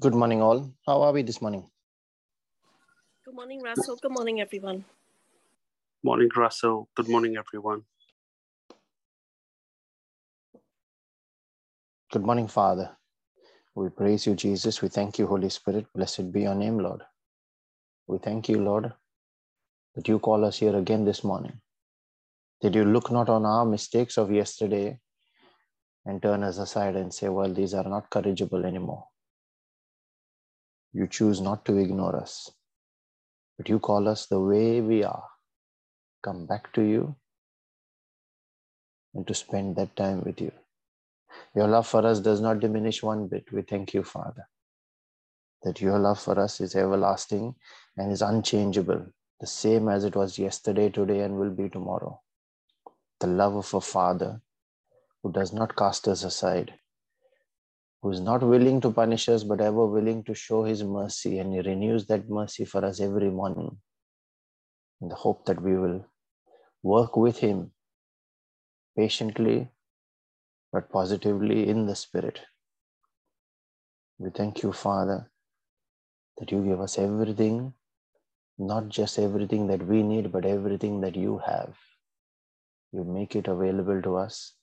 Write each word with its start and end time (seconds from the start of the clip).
Good 0.00 0.14
morning, 0.14 0.40
all. 0.40 0.72
How 0.86 1.02
are 1.02 1.12
we 1.12 1.20
this 1.20 1.42
morning? 1.42 1.68
Good 3.26 3.34
morning, 3.34 3.60
Russell. 3.60 3.96
Good 4.00 4.12
morning, 4.12 4.40
everyone. 4.40 4.86
Morning, 6.02 6.30
Russell. 6.34 6.88
Good 6.96 7.10
morning, 7.10 7.36
everyone. 7.36 7.82
Good 12.10 12.24
morning, 12.24 12.48
Father. 12.48 12.96
We 13.74 13.90
praise 13.90 14.26
you, 14.26 14.34
Jesus. 14.34 14.80
We 14.80 14.88
thank 14.88 15.18
you, 15.18 15.26
Holy 15.26 15.50
Spirit. 15.50 15.84
Blessed 15.94 16.32
be 16.32 16.42
your 16.48 16.54
name, 16.54 16.78
Lord. 16.78 17.02
We 18.06 18.16
thank 18.16 18.48
you, 18.48 18.58
Lord, 18.62 18.90
that 19.96 20.08
you 20.08 20.18
call 20.18 20.46
us 20.46 20.60
here 20.60 20.76
again 20.76 21.04
this 21.04 21.22
morning. 21.22 21.60
Did 22.62 22.74
you 22.74 22.86
look 22.86 23.10
not 23.10 23.28
on 23.28 23.44
our 23.44 23.66
mistakes 23.66 24.16
of 24.16 24.32
yesterday 24.32 24.98
and 26.06 26.22
turn 26.22 26.42
us 26.42 26.56
aside 26.56 26.96
and 26.96 27.12
say, 27.12 27.28
well, 27.28 27.52
these 27.52 27.74
are 27.74 27.84
not 27.84 28.08
corrigible 28.08 28.64
anymore? 28.64 29.04
You 30.92 31.06
choose 31.06 31.40
not 31.40 31.64
to 31.66 31.76
ignore 31.76 32.16
us, 32.16 32.50
but 33.58 33.68
you 33.68 33.78
call 33.78 34.08
us 34.08 34.26
the 34.26 34.40
way 34.40 34.80
we 34.80 35.04
are. 35.04 35.24
Come 36.22 36.46
back 36.46 36.72
to 36.74 36.82
you 36.82 37.16
and 39.14 39.26
to 39.26 39.34
spend 39.34 39.76
that 39.76 39.96
time 39.96 40.22
with 40.24 40.40
you. 40.40 40.52
Your 41.54 41.68
love 41.68 41.86
for 41.86 42.06
us 42.06 42.20
does 42.20 42.40
not 42.40 42.60
diminish 42.60 43.02
one 43.02 43.28
bit. 43.28 43.52
We 43.52 43.62
thank 43.62 43.94
you, 43.94 44.04
Father, 44.04 44.48
that 45.62 45.80
your 45.80 45.98
love 45.98 46.20
for 46.20 46.38
us 46.40 46.60
is 46.60 46.76
everlasting 46.76 47.54
and 47.96 48.12
is 48.12 48.22
unchangeable, 48.22 49.06
the 49.40 49.46
same 49.46 49.88
as 49.88 50.04
it 50.04 50.16
was 50.16 50.38
yesterday, 50.38 50.90
today, 50.90 51.20
and 51.20 51.38
will 51.38 51.50
be 51.50 51.68
tomorrow. 51.68 52.20
The 53.20 53.28
love 53.28 53.56
of 53.56 53.74
a 53.74 53.80
Father 53.80 54.42
who 55.22 55.32
does 55.32 55.52
not 55.52 55.76
cast 55.76 56.08
us 56.08 56.24
aside, 56.24 56.74
who 58.02 58.10
is 58.10 58.20
not 58.20 58.42
willing 58.42 58.80
to 58.80 58.90
punish 58.90 59.28
us, 59.28 59.44
but 59.44 59.60
ever 59.60 59.86
willing 59.86 60.24
to 60.24 60.34
show 60.34 60.64
his 60.64 60.82
mercy, 60.82 61.38
and 61.38 61.52
he 61.52 61.60
renews 61.60 62.06
that 62.06 62.28
mercy 62.28 62.64
for 62.64 62.84
us 62.84 63.00
every 63.00 63.30
morning 63.30 63.76
in 65.00 65.08
the 65.08 65.14
hope 65.14 65.44
that 65.46 65.60
we 65.60 65.76
will 65.76 66.04
work 66.82 67.16
with 67.16 67.38
him 67.38 67.70
patiently 68.96 69.68
but 70.72 70.90
positively 70.90 71.68
in 71.68 71.86
the 71.86 71.96
Spirit. 71.96 72.40
We 74.18 74.30
thank 74.30 74.62
you, 74.62 74.72
Father, 74.72 75.30
that 76.38 76.52
you 76.52 76.62
give 76.64 76.80
us 76.80 76.98
everything, 76.98 77.74
not 78.58 78.88
just 78.88 79.18
everything 79.18 79.66
that 79.68 79.84
we 79.86 80.02
need, 80.02 80.30
but 80.30 80.44
everything 80.44 81.00
that 81.00 81.16
you 81.16 81.38
have. 81.38 81.76
You 82.92 83.04
make 83.04 83.36
it 83.36 83.48
available 83.48 84.00
to 84.02 84.16
us 84.16 84.54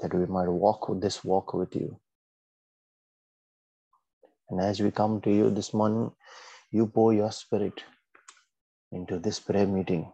that 0.00 0.14
we 0.14 0.26
might 0.26 0.48
walk 0.48 0.88
this 1.00 1.24
walk 1.24 1.54
with 1.54 1.74
you. 1.74 1.98
And 4.50 4.60
as 4.60 4.80
we 4.80 4.90
come 4.90 5.20
to 5.22 5.30
you 5.30 5.50
this 5.50 5.74
morning, 5.74 6.12
you 6.70 6.86
pour 6.86 7.12
your 7.12 7.32
spirit 7.32 7.82
into 8.92 9.18
this 9.18 9.40
prayer 9.40 9.66
meeting 9.66 10.10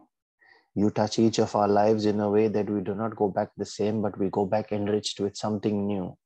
you 0.75 0.89
touch 0.89 1.19
each 1.19 1.37
of 1.39 1.55
our 1.55 1.67
lives 1.67 2.05
in 2.05 2.19
a 2.19 2.29
way 2.29 2.47
that 2.47 2.69
we 2.69 2.81
do 2.81 2.95
not 2.95 3.15
go 3.15 3.29
back 3.29 3.49
the 3.57 3.65
same, 3.65 4.01
but 4.01 4.17
we 4.17 4.29
go 4.29 4.45
back 4.45 4.71
enriched 4.71 5.19
with 5.19 5.37
something 5.37 5.85
new, 5.85 6.17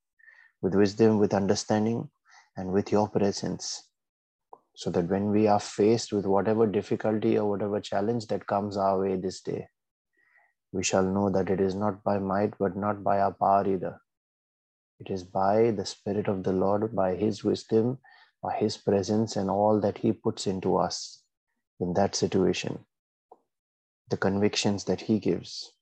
with 0.62 0.74
wisdom, 0.74 1.20
with 1.20 1.34
understanding, 1.34 2.10
and 2.56 2.72
with 2.72 2.92
your 2.92 3.10
presence. 3.10 3.84
So 4.76 4.90
that 4.92 5.10
when 5.10 5.32
we 5.32 5.48
are 5.48 5.60
faced 5.60 6.14
with 6.14 6.26
whatever 6.26 6.66
difficulty 6.66 7.38
or 7.38 7.50
whatever 7.50 7.82
challenge 7.82 8.28
that 8.28 8.48
comes 8.48 8.78
our 8.78 9.00
way 9.02 9.18
this 9.18 9.42
day, 9.42 9.68
we 10.72 10.84
shall 10.84 11.04
know 11.04 11.30
that 11.30 11.50
it 11.50 11.62
is 11.62 11.76
not 11.76 12.04
by 12.04 12.20
might, 12.20 12.58
but 12.58 12.76
not 12.76 13.04
by 13.04 13.20
our 13.20 13.34
power 13.34 13.68
either. 13.68 14.02
It 15.00 15.10
is 15.10 15.24
by 15.24 15.72
the 15.72 15.86
Spirit 15.86 16.28
of 16.28 16.44
the 16.44 16.54
Lord, 16.54 16.96
by 16.96 17.16
His 17.16 17.44
wisdom, 17.44 18.00
by 18.42 18.56
His 18.56 18.78
presence, 18.78 19.36
and 19.36 19.50
all 19.50 19.80
that 19.82 20.00
He 20.00 20.12
puts 20.12 20.48
into 20.48 20.78
us 20.78 21.24
in 21.80 21.94
that 21.94 22.16
situation 22.16 22.86
the 24.10 24.18
convictions 24.18 24.86
that 24.86 25.02
he 25.02 25.20
gives, 25.20 25.74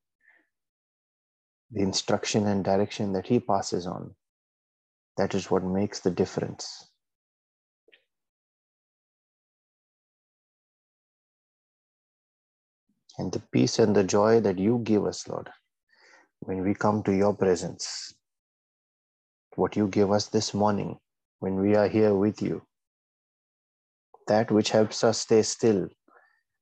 the 1.71 1.81
instruction 1.81 2.47
and 2.47 2.63
direction 2.63 3.13
that 3.13 3.27
he 3.27 3.39
passes 3.39 3.85
on. 3.85 4.15
That 5.17 5.35
is 5.35 5.51
what 5.51 5.63
makes 5.63 5.99
the 5.99 6.11
difference. 6.11 6.89
And 13.17 13.31
the 13.31 13.39
peace 13.39 13.79
and 13.79 13.95
the 13.95 14.03
joy 14.03 14.41
that 14.41 14.59
you 14.59 14.81
give 14.83 15.05
us, 15.05 15.27
Lord, 15.27 15.49
when 16.41 16.63
we 16.63 16.73
come 16.73 17.01
to 17.03 17.15
your 17.15 17.33
presence, 17.33 18.13
what 19.55 19.77
you 19.77 19.87
give 19.87 20.11
us 20.11 20.27
this 20.27 20.53
morning 20.53 20.99
when 21.39 21.55
we 21.55 21.75
are 21.75 21.87
here 21.87 22.13
with 22.13 22.41
you, 22.41 22.61
that 24.27 24.51
which 24.51 24.71
helps 24.71 25.03
us 25.03 25.19
stay 25.19 25.43
still 25.43 25.87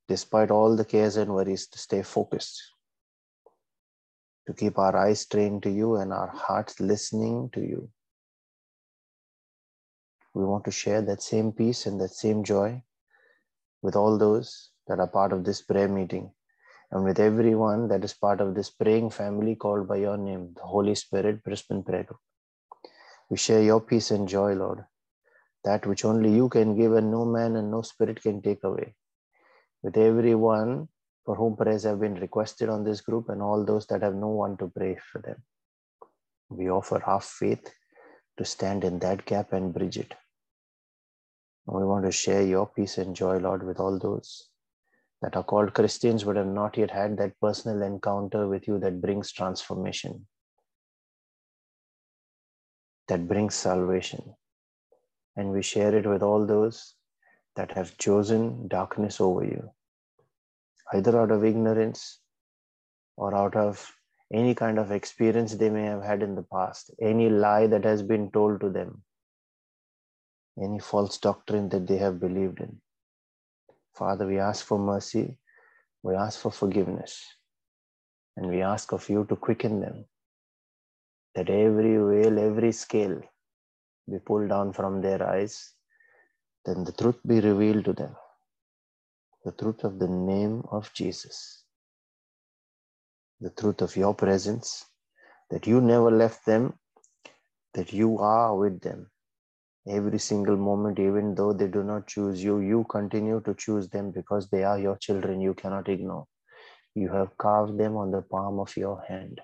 despite 0.07 0.51
all 0.51 0.75
the 0.75 0.85
cares 0.85 1.15
and 1.17 1.33
worries, 1.33 1.65
to 1.67 1.79
stay 1.79 2.03
focused, 2.03 2.61
to 4.45 4.53
keep 4.53 4.77
our 4.77 4.95
eyes 4.95 5.25
trained 5.25 5.63
to 5.63 5.71
you 5.71 5.95
and 5.95 6.11
our 6.13 6.27
hearts 6.27 6.79
listening 6.79 7.49
to 7.53 7.61
you. 7.61 7.89
We 10.35 10.45
want 10.45 10.65
to 10.65 10.71
share 10.71 11.01
that 11.03 11.21
same 11.21 11.51
peace 11.51 11.85
and 11.85 11.99
that 12.01 12.11
same 12.11 12.43
joy 12.43 12.83
with 13.81 13.95
all 13.95 14.17
those 14.17 14.71
that 14.87 14.99
are 14.99 15.07
part 15.07 15.31
of 15.31 15.45
this 15.45 15.61
prayer 15.61 15.87
meeting 15.87 16.31
and 16.93 17.03
with 17.03 17.19
everyone 17.19 17.87
that 17.87 18.03
is 18.03 18.13
part 18.13 18.39
of 18.39 18.53
this 18.53 18.69
praying 18.69 19.09
family 19.09 19.55
called 19.55 19.87
by 19.87 19.95
your 19.95 20.15
name, 20.15 20.53
the 20.55 20.61
Holy 20.61 20.93
Spirit 20.93 21.43
Brisbane 21.43 21.81
Prayer 21.81 22.03
Group. 22.03 22.19
We 23.31 23.37
share 23.37 23.63
your 23.63 23.81
peace 23.81 24.11
and 24.11 24.27
joy, 24.27 24.53
Lord, 24.53 24.85
that 25.63 25.87
which 25.87 26.05
only 26.05 26.31
you 26.31 26.49
can 26.49 26.77
give 26.77 26.93
and 26.93 27.09
no 27.09 27.25
man 27.25 27.55
and 27.55 27.71
no 27.71 27.81
spirit 27.81 28.21
can 28.21 28.43
take 28.43 28.63
away 28.63 28.93
with 29.81 29.97
everyone 29.97 30.87
for 31.25 31.35
whom 31.35 31.55
prayers 31.55 31.83
have 31.83 31.99
been 31.99 32.13
requested 32.15 32.69
on 32.69 32.83
this 32.83 33.01
group 33.01 33.29
and 33.29 33.41
all 33.41 33.65
those 33.65 33.87
that 33.87 34.03
have 34.03 34.13
no 34.13 34.27
one 34.27 34.55
to 34.57 34.67
pray 34.67 34.95
for 35.11 35.19
them. 35.19 35.41
We 36.49 36.69
offer 36.69 37.01
our 37.03 37.21
faith 37.21 37.73
to 38.37 38.45
stand 38.45 38.83
in 38.83 38.99
that 38.99 39.25
gap 39.25 39.51
and 39.51 39.73
bridge 39.73 39.97
it. 39.97 40.13
We 41.65 41.85
want 41.85 42.05
to 42.05 42.11
share 42.11 42.43
your 42.43 42.67
peace 42.67 42.99
and 42.99 43.15
joy, 43.15 43.37
Lord, 43.37 43.65
with 43.65 43.79
all 43.79 43.97
those 43.97 44.49
that 45.23 45.37
are 45.37 45.43
called 45.43 45.73
Christians 45.73 46.25
but 46.25 46.35
have 46.35 46.47
not 46.47 46.77
yet 46.77 46.91
had 46.91 47.17
that 47.17 47.39
personal 47.39 47.81
encounter 47.81 48.47
with 48.47 48.67
you 48.67 48.77
that 48.79 49.01
brings 49.01 49.31
transformation, 49.31 50.27
that 53.07 53.25
brings 53.25 53.55
salvation. 53.55 54.35
And 55.37 55.51
we 55.51 55.61
share 55.61 55.95
it 55.95 56.05
with 56.05 56.21
all 56.21 56.45
those 56.45 56.95
that 57.55 57.71
have 57.71 57.97
chosen 57.97 58.67
darkness 58.67 59.21
over 59.21 59.45
you, 59.45 59.71
either 60.93 61.17
out 61.19 61.31
of 61.31 61.45
ignorance 61.45 62.19
or 63.15 63.33
out 63.33 63.55
of 63.55 63.95
any 64.33 64.53
kind 64.53 64.77
of 64.77 64.91
experience 64.91 65.55
they 65.55 65.69
may 65.69 65.83
have 65.83 66.03
had 66.03 66.21
in 66.21 66.35
the 66.35 66.43
past, 66.43 66.91
any 67.01 67.29
lie 67.29 67.67
that 67.67 67.85
has 67.85 68.03
been 68.03 68.29
told 68.31 68.59
to 68.59 68.69
them, 68.69 69.03
any 70.61 70.79
false 70.79 71.17
doctrine 71.17 71.69
that 71.69 71.87
they 71.87 71.97
have 71.97 72.19
believed 72.19 72.59
in. 72.59 72.81
Father, 73.95 74.27
we 74.27 74.39
ask 74.39 74.65
for 74.65 74.79
mercy, 74.79 75.37
we 76.03 76.15
ask 76.15 76.39
for 76.39 76.51
forgiveness, 76.51 77.23
and 78.37 78.49
we 78.49 78.61
ask 78.61 78.93
of 78.93 79.09
you 79.09 79.25
to 79.29 79.35
quicken 79.35 79.81
them, 79.81 80.05
that 81.35 81.49
every 81.49 81.97
veil, 81.97 82.39
every 82.39 82.71
scale 82.71 83.21
be 84.11 84.19
pulled 84.19 84.49
down 84.49 84.73
from 84.73 85.01
their 85.01 85.23
eyes 85.27 85.73
then 86.65 86.83
the 86.83 86.91
truth 86.93 87.19
be 87.27 87.39
revealed 87.41 87.85
to 87.85 87.93
them. 87.93 88.15
The 89.45 89.51
truth 89.53 89.83
of 89.83 89.99
the 89.99 90.07
name 90.07 90.63
of 90.71 90.93
Jesus, 90.93 91.63
the 93.41 93.51
truth 93.51 93.81
of 93.81 93.95
your 93.97 94.15
presence, 94.15 94.85
that 95.51 95.67
you 95.67 95.81
never 95.81 96.11
left 96.11 96.45
them, 96.45 96.75
that 97.73 97.93
you 97.93 98.19
are 98.19 98.55
with 98.57 98.81
them 98.81 99.11
every 99.87 100.19
single 100.19 100.57
moment, 100.57 100.99
even 100.99 101.35
though 101.35 101.53
they 101.53 101.67
do 101.67 101.83
not 101.83 102.07
choose 102.07 102.43
you, 102.43 102.59
you 102.59 102.85
continue 102.89 103.41
to 103.45 103.53
choose 103.53 103.89
them 103.89 104.11
because 104.11 104.49
they 104.49 104.63
are 104.63 104.79
your 104.79 104.97
children. 104.97 105.41
You 105.41 105.53
cannot 105.53 105.89
ignore. 105.89 106.27
You 106.95 107.09
have 107.09 107.37
carved 107.37 107.79
them 107.79 107.97
on 107.97 108.11
the 108.11 108.21
palm 108.21 108.59
of 108.59 108.75
your 108.77 109.03
hand. 109.07 109.41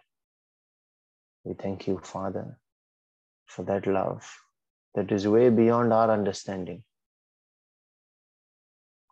We 1.44 1.56
thank 1.56 1.88
you, 1.88 2.00
Father, 2.04 2.58
for 3.46 3.64
that 3.64 3.88
love 3.88 4.30
that 4.96 5.12
is 5.12 5.28
way 5.28 5.50
beyond 5.50 5.94
our 5.94 6.12
understanding 6.12 6.84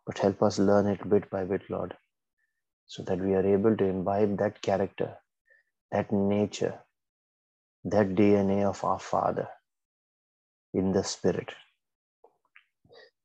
but 0.08 0.18
help 0.18 0.42
us 0.42 0.58
learn 0.58 0.86
it 0.86 1.06
bit 1.10 1.28
by 1.28 1.44
bit, 1.44 1.60
Lord, 1.68 1.94
so 2.86 3.02
that 3.02 3.18
we 3.20 3.34
are 3.34 3.46
able 3.46 3.76
to 3.76 3.84
imbibe 3.84 4.38
that 4.38 4.62
character, 4.62 5.18
that 5.92 6.10
nature, 6.10 6.80
that 7.84 8.14
DNA 8.14 8.64
of 8.64 8.82
our 8.84 8.98
Father 8.98 9.46
in 10.74 10.92
the 10.92 11.04
Spirit, 11.04 11.52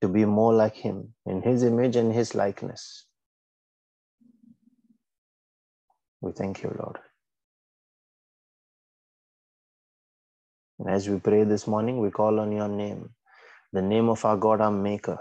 to 0.01 0.07
be 0.09 0.25
more 0.25 0.53
like 0.53 0.75
Him 0.75 1.15
in 1.25 1.41
His 1.41 1.63
image 1.63 1.95
and 1.95 2.13
His 2.13 2.35
likeness. 2.35 3.05
We 6.21 6.31
thank 6.33 6.63
you, 6.63 6.75
Lord. 6.79 6.99
And 10.79 10.89
as 10.89 11.09
we 11.09 11.19
pray 11.19 11.43
this 11.45 11.67
morning, 11.67 11.99
we 11.99 12.11
call 12.11 12.39
on 12.39 12.51
your 12.51 12.69
name, 12.69 13.11
the 13.73 13.81
name 13.81 14.09
of 14.09 14.25
our 14.25 14.37
God, 14.37 14.61
our 14.61 14.71
Maker, 14.71 15.19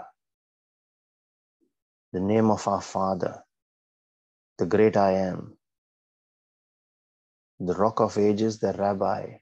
the 2.13 2.21
name 2.21 2.51
of 2.51 2.67
our 2.67 2.81
Father, 2.81 3.43
the 4.59 4.65
great 4.65 4.97
I 4.97 5.13
am, 5.13 5.57
the 7.59 7.75
rock 7.75 8.01
of 8.01 8.17
ages, 8.17 8.59
the 8.59 8.73
Rabbi 8.73 9.37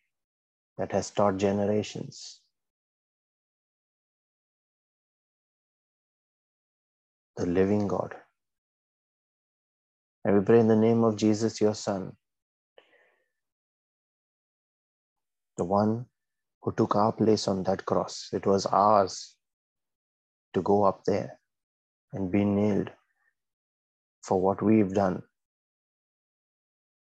that 0.78 0.94
has 0.94 1.12
taught 1.12 1.38
generations. 1.38 2.41
The 7.38 7.46
living 7.46 7.88
God. 7.88 8.16
And 10.24 10.38
we 10.38 10.46
pray 10.46 10.60
in 10.60 10.68
the 10.68 10.76
name 10.76 11.04
of 11.04 11.16
Jesus, 11.16 11.60
your 11.62 11.74
Son, 11.74 12.12
the 15.58 15.66
one 15.66 16.06
who 16.62 16.74
took 16.74 16.96
our 16.96 17.12
place 17.12 17.48
on 17.48 17.64
that 17.64 17.86
cross. 17.86 18.30
It 18.34 18.46
was 18.46 18.66
ours 18.66 19.36
to 20.54 20.62
go 20.62 20.84
up 20.84 21.04
there 21.06 21.40
and 22.14 22.32
be 22.32 22.44
nailed 22.44 22.92
for 24.24 24.40
what 24.40 24.62
we've 24.62 24.94
done. 24.94 25.24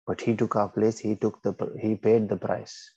But 0.07 0.21
he 0.21 0.37
took 0.37 0.57
our 0.57 0.69
place, 0.69 0.99
he 0.99 1.17
took 1.17 1.43
the 1.43 1.55
he 1.81 1.95
paid 1.97 2.29
the 2.29 2.37
price. 2.37 2.93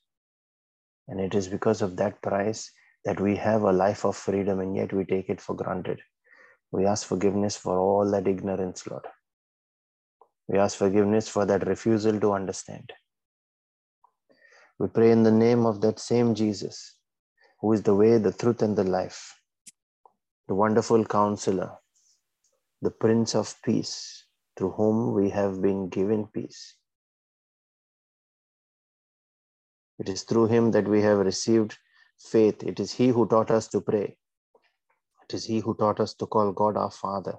And 1.08 1.20
it 1.20 1.36
is 1.36 1.48
because 1.48 1.82
of 1.82 1.98
that 1.98 2.22
price 2.22 2.72
that 3.06 3.20
we 3.20 3.36
have 3.36 3.62
a 3.62 3.72
life 3.72 4.06
of 4.06 4.16
freedom 4.16 4.60
and 4.60 4.76
yet 4.76 4.94
we 4.94 5.06
take 5.06 5.30
it 5.30 5.40
for 5.40 5.56
granted. 5.56 6.02
We 6.72 6.86
ask 6.86 7.08
forgiveness 7.08 7.56
for 7.56 7.78
all 7.78 8.10
that 8.12 8.28
ignorance, 8.28 8.86
Lord. 8.88 9.06
We 10.48 10.60
ask 10.60 10.78
forgiveness 10.78 11.28
for 11.28 11.46
that 11.46 11.66
refusal 11.66 12.20
to 12.20 12.34
understand. 12.34 12.92
We 14.78 14.88
pray 14.88 15.12
in 15.12 15.24
the 15.24 15.32
name 15.32 15.66
of 15.66 15.82
that 15.82 16.00
same 16.00 16.36
Jesus, 16.36 16.96
who 17.62 17.74
is 17.74 17.82
the 17.82 17.96
way, 17.96 18.18
the 18.18 18.34
truth, 18.34 18.62
and 18.62 18.76
the 18.76 18.84
life, 18.84 19.40
the 20.48 20.56
wonderful 20.56 21.06
counselor, 21.06 21.72
the 22.82 22.92
Prince 22.92 23.36
of 23.36 23.56
Peace, 23.64 24.26
through 24.58 24.72
whom 24.72 25.14
we 25.14 25.30
have 25.30 25.62
been 25.62 25.90
given 25.90 26.28
peace. 26.28 26.76
It 29.98 30.10
is 30.10 30.24
through 30.24 30.48
him 30.48 30.72
that 30.72 30.88
we 30.88 31.02
have 31.02 31.20
received 31.20 31.78
faith. 32.20 32.64
It 32.64 32.80
is 32.80 32.92
he 32.92 33.08
who 33.10 33.28
taught 33.28 33.50
us 33.50 33.68
to 33.70 33.82
pray. 33.82 34.18
It 35.28 35.34
is 35.34 35.46
he 35.46 35.60
who 35.60 35.74
taught 35.76 36.00
us 36.00 36.14
to 36.16 36.28
call 36.28 36.52
God 36.52 36.78
our 36.78 36.92
Father. 36.92 37.36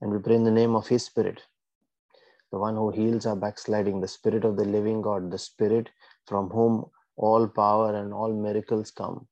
And 0.00 0.12
we 0.12 0.18
pray 0.18 0.34
in 0.34 0.44
the 0.44 0.50
name 0.50 0.74
of 0.74 0.88
his 0.88 1.04
Spirit, 1.04 1.40
the 2.50 2.58
one 2.58 2.74
who 2.74 2.90
heals 2.90 3.26
our 3.26 3.36
backsliding, 3.36 4.00
the 4.00 4.08
Spirit 4.08 4.44
of 4.44 4.56
the 4.56 4.64
living 4.64 5.00
God, 5.02 5.30
the 5.30 5.38
Spirit 5.38 5.88
from 6.26 6.50
whom 6.50 6.86
all 7.16 7.46
power 7.46 7.94
and 7.94 8.12
all 8.12 8.32
miracles 8.32 8.90
come. 8.90 9.28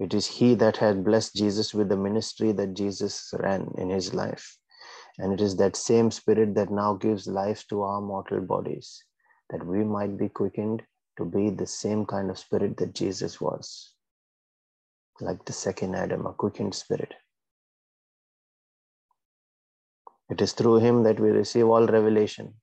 It 0.00 0.12
is 0.12 0.26
He 0.26 0.56
that 0.56 0.78
had 0.78 1.04
blessed 1.04 1.36
Jesus 1.36 1.72
with 1.72 1.88
the 1.88 1.96
ministry 1.96 2.50
that 2.52 2.74
Jesus 2.74 3.32
ran 3.38 3.70
in 3.78 3.90
His 3.90 4.12
life. 4.12 4.58
And 5.18 5.32
it 5.32 5.40
is 5.40 5.54
that 5.56 5.76
same 5.76 6.10
Spirit 6.10 6.56
that 6.56 6.72
now 6.72 6.94
gives 6.94 7.28
life 7.28 7.64
to 7.68 7.82
our 7.82 8.00
mortal 8.00 8.40
bodies, 8.40 9.04
that 9.50 9.64
we 9.64 9.84
might 9.84 10.18
be 10.18 10.28
quickened 10.28 10.82
to 11.18 11.24
be 11.24 11.50
the 11.50 11.66
same 11.66 12.06
kind 12.06 12.30
of 12.30 12.38
Spirit 12.38 12.76
that 12.78 12.94
Jesus 12.94 13.40
was. 13.40 13.94
Like 15.20 15.44
the 15.44 15.52
second 15.52 15.94
Adam, 15.94 16.26
a 16.26 16.32
quickened 16.32 16.74
Spirit. 16.74 17.14
It 20.30 20.40
is 20.40 20.52
through 20.52 20.78
him 20.78 21.02
that 21.02 21.20
we 21.20 21.30
receive 21.30 21.66
all 21.66 21.86
revelation. 21.86 22.54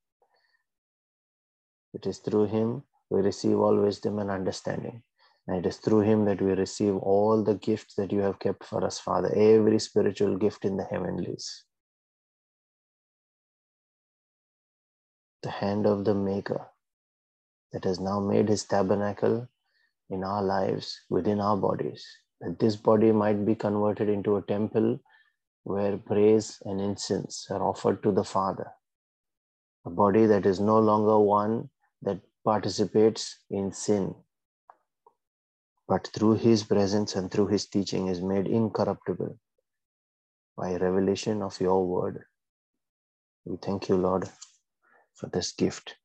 It 1.94 2.06
is 2.06 2.18
through 2.18 2.48
him 2.48 2.84
we 3.10 3.22
receive 3.22 3.60
all 3.60 3.80
wisdom 3.80 4.20
and 4.20 4.30
understanding. 4.30 5.04
And 5.48 5.58
it 5.58 5.68
is 5.68 5.78
through 5.78 6.02
him 6.02 6.26
that 6.26 6.42
we 6.42 6.52
receive 6.52 6.96
all 6.98 7.44
the 7.44 7.56
gifts 7.56 7.96
that 7.96 8.12
you 8.12 8.20
have 8.20 8.40
kept 8.40 8.64
for 8.64 8.84
us, 8.84 9.00
Father, 9.00 9.34
every 9.36 9.80
spiritual 9.80 10.38
gift 10.38 10.66
in 10.66 10.78
the 10.78 10.84
heavenlies. 10.84 11.64
The 15.42 15.50
hand 15.50 15.88
of 15.88 16.06
the 16.06 16.14
Maker 16.14 16.68
that 17.72 17.84
has 17.86 18.00
now 18.00 18.20
made 18.20 18.50
his 18.50 18.66
tabernacle 18.66 19.48
in 20.10 20.24
our 20.24 20.44
lives, 20.44 21.00
within 21.10 21.40
our 21.40 21.58
bodies, 21.58 22.06
this 22.60 22.76
body 22.76 23.12
might 23.12 23.46
be 23.46 23.56
converted 23.56 24.10
into 24.10 24.38
a 24.38 24.42
temple 24.42 25.00
where 25.64 25.98
praise 25.98 26.62
and 26.66 26.82
incense 26.82 27.48
are 27.50 27.64
offered 27.64 28.02
to 28.04 28.12
the 28.12 28.24
Father. 28.24 28.72
A 29.86 29.90
body 29.90 30.26
that 30.26 30.46
is 30.46 30.60
no 30.60 30.80
longer 30.80 31.20
one 31.20 31.70
that 32.02 32.20
participates 32.44 33.40
in 33.50 33.72
sin, 33.72 34.16
but 35.88 36.10
through 36.14 36.36
His 36.36 36.64
presence 36.64 37.16
and 37.16 37.32
through 37.32 37.48
His 37.48 37.68
teaching 37.68 38.08
is 38.08 38.22
made 38.22 38.48
incorruptible 38.48 39.38
by 40.58 40.76
revelation 40.76 41.42
of 41.42 41.60
your 41.62 41.86
word. 41.86 42.24
We 43.46 43.58
thank 43.58 43.90
you, 43.90 43.98
Lord, 43.98 44.30
for 45.16 45.28
this 45.28 45.52
gift, 45.52 45.96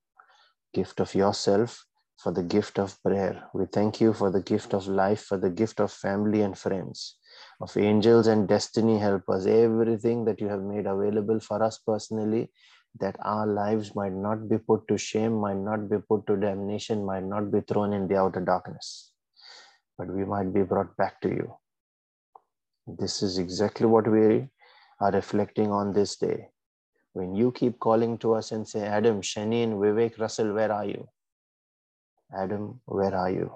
gift 0.73 1.01
of 1.01 1.15
yourself, 1.15 1.85
for 2.19 2.33
the 2.33 2.43
gift 2.43 2.79
of 2.79 3.03
prayer. 3.03 3.45
We 3.53 3.67
thank 3.67 4.01
you 4.01 4.13
for 4.13 4.31
the 4.31 4.41
gift 4.41 4.75
of 4.75 4.87
life, 4.87 5.23
for 5.23 5.37
the 5.39 5.51
gift 5.51 5.81
of 5.81 5.93
family 5.93 6.43
and 6.43 6.57
friends 6.57 7.17
of 7.61 7.77
angels 7.77 8.27
and 8.27 8.49
destiny 8.49 8.99
helpers, 8.99 9.47
everything 9.47 10.25
that 10.25 10.41
you 10.41 10.49
have 10.49 10.63
made 10.63 10.87
available 10.87 11.41
for 11.41 11.63
us 11.63 11.79
personally, 11.79 12.51
that 13.01 13.17
our 13.23 13.47
lives 13.47 13.95
might 13.95 14.13
not 14.13 14.49
be 14.49 14.59
put 14.59 14.87
to 14.89 14.97
shame, 14.97 15.35
might 15.41 15.57
not 15.57 15.89
be 15.89 15.99
put 15.99 16.27
to 16.27 16.37
damnation, 16.37 17.05
might 17.05 17.25
not 17.25 17.51
be 17.51 17.61
thrown 17.61 17.93
in 17.93 18.07
the 18.07 18.17
outer 18.17 18.41
darkness, 18.41 19.13
but 19.99 20.09
we 20.09 20.25
might 20.25 20.53
be 20.53 20.63
brought 20.63 20.97
back 20.97 21.21
to 21.21 21.29
you. 21.29 21.55
This 22.87 23.23
is 23.23 23.39
exactly 23.39 23.87
what 23.87 24.07
we 24.07 24.49
are 25.01 25.11
reflecting 25.13 25.71
on 25.71 25.93
this 25.93 26.17
day. 26.17 26.49
When 27.13 27.35
you 27.35 27.53
keep 27.53 27.79
calling 27.79 28.19
to 28.19 28.35
us 28.35 28.53
and 28.53 28.67
say, 28.67 28.83
Adam, 28.87 29.23
Shanin, 29.23 29.75
Vivek, 29.75 30.19
Russell, 30.19 30.53
where 30.53 30.73
are 30.73 30.85
you? 30.85 31.09
Adam, 32.37 32.81
where 32.87 33.15
are 33.15 33.31
you? 33.31 33.55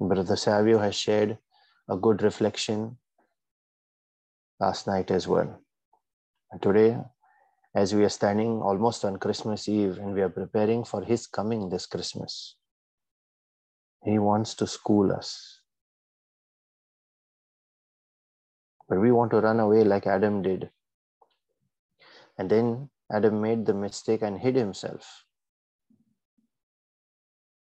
Brother 0.00 0.36
Savio 0.36 0.78
has 0.78 0.94
shared 0.94 1.38
a 1.88 1.96
good 1.96 2.22
reflection 2.22 2.98
last 4.60 4.86
night 4.86 5.10
as 5.10 5.26
well. 5.26 5.60
And 6.50 6.60
today, 6.60 6.98
as 7.74 7.94
we 7.94 8.04
are 8.04 8.10
standing 8.10 8.60
almost 8.60 9.04
on 9.04 9.18
Christmas 9.18 9.68
Eve 9.68 9.98
and 9.98 10.14
we 10.14 10.22
are 10.22 10.28
preparing 10.28 10.84
for 10.84 11.02
His 11.02 11.26
coming 11.26 11.68
this 11.68 11.86
Christmas, 11.86 12.56
He 14.04 14.18
wants 14.18 14.54
to 14.56 14.66
school 14.66 15.12
us. 15.12 15.60
But 18.88 19.00
we 19.00 19.12
want 19.12 19.30
to 19.32 19.40
run 19.40 19.60
away 19.60 19.84
like 19.84 20.06
Adam 20.06 20.42
did. 20.42 20.70
And 22.38 22.50
then 22.50 22.90
Adam 23.12 23.40
made 23.40 23.66
the 23.66 23.74
mistake 23.74 24.22
and 24.22 24.38
hid 24.38 24.56
himself. 24.56 25.24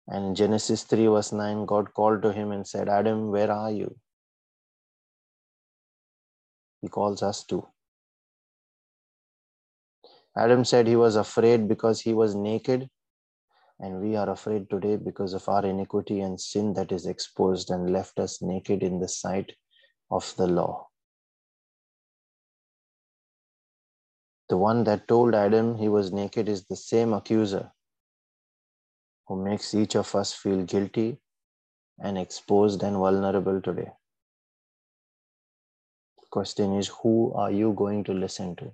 And 0.06 0.26
in 0.26 0.34
Genesis 0.34 0.82
3, 0.84 1.06
verse 1.06 1.32
9, 1.32 1.66
God 1.66 1.94
called 1.94 2.22
to 2.22 2.32
him 2.32 2.52
and 2.52 2.66
said, 2.66 2.88
Adam, 2.88 3.30
where 3.30 3.50
are 3.50 3.70
you? 3.70 3.96
He 6.82 6.88
calls 6.88 7.22
us 7.22 7.44
too. 7.44 7.66
Adam 10.36 10.64
said 10.64 10.86
he 10.86 10.96
was 10.96 11.16
afraid 11.16 11.68
because 11.68 12.00
he 12.00 12.12
was 12.12 12.34
naked, 12.34 12.90
and 13.78 14.00
we 14.00 14.16
are 14.16 14.28
afraid 14.28 14.68
today 14.68 14.96
because 14.96 15.32
of 15.32 15.48
our 15.48 15.64
iniquity 15.64 16.20
and 16.20 16.40
sin 16.40 16.74
that 16.74 16.92
is 16.92 17.06
exposed 17.06 17.70
and 17.70 17.90
left 17.90 18.18
us 18.18 18.42
naked 18.42 18.82
in 18.82 18.98
the 18.98 19.08
sight 19.08 19.52
of 20.10 20.34
the 20.36 20.46
law. 20.46 20.88
The 24.54 24.58
one 24.58 24.84
that 24.84 25.08
told 25.08 25.34
Adam 25.34 25.78
he 25.78 25.88
was 25.88 26.12
naked 26.12 26.48
is 26.48 26.64
the 26.64 26.76
same 26.76 27.12
accuser 27.12 27.72
who 29.26 29.34
makes 29.44 29.74
each 29.74 29.96
of 29.96 30.14
us 30.14 30.32
feel 30.32 30.62
guilty 30.62 31.18
and 31.98 32.16
exposed 32.16 32.84
and 32.84 32.96
vulnerable 32.96 33.60
today. 33.60 33.90
The 36.20 36.26
question 36.30 36.78
is 36.78 36.86
who 36.86 37.32
are 37.34 37.50
you 37.50 37.72
going 37.72 38.04
to 38.04 38.14
listen 38.14 38.54
to? 38.54 38.70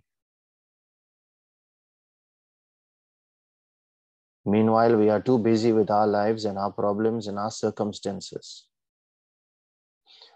Meanwhile, 4.45 4.99
we 4.99 5.09
are 5.09 5.23
too 5.23 5.39
busy 5.39 5.73
with 5.73 5.91
our 5.91 6.07
lives 6.07 6.45
and 6.45 6.59
our 6.59 6.73
problems 6.73 7.27
and 7.27 7.39
our 7.39 7.51
circumstances. 7.51 8.67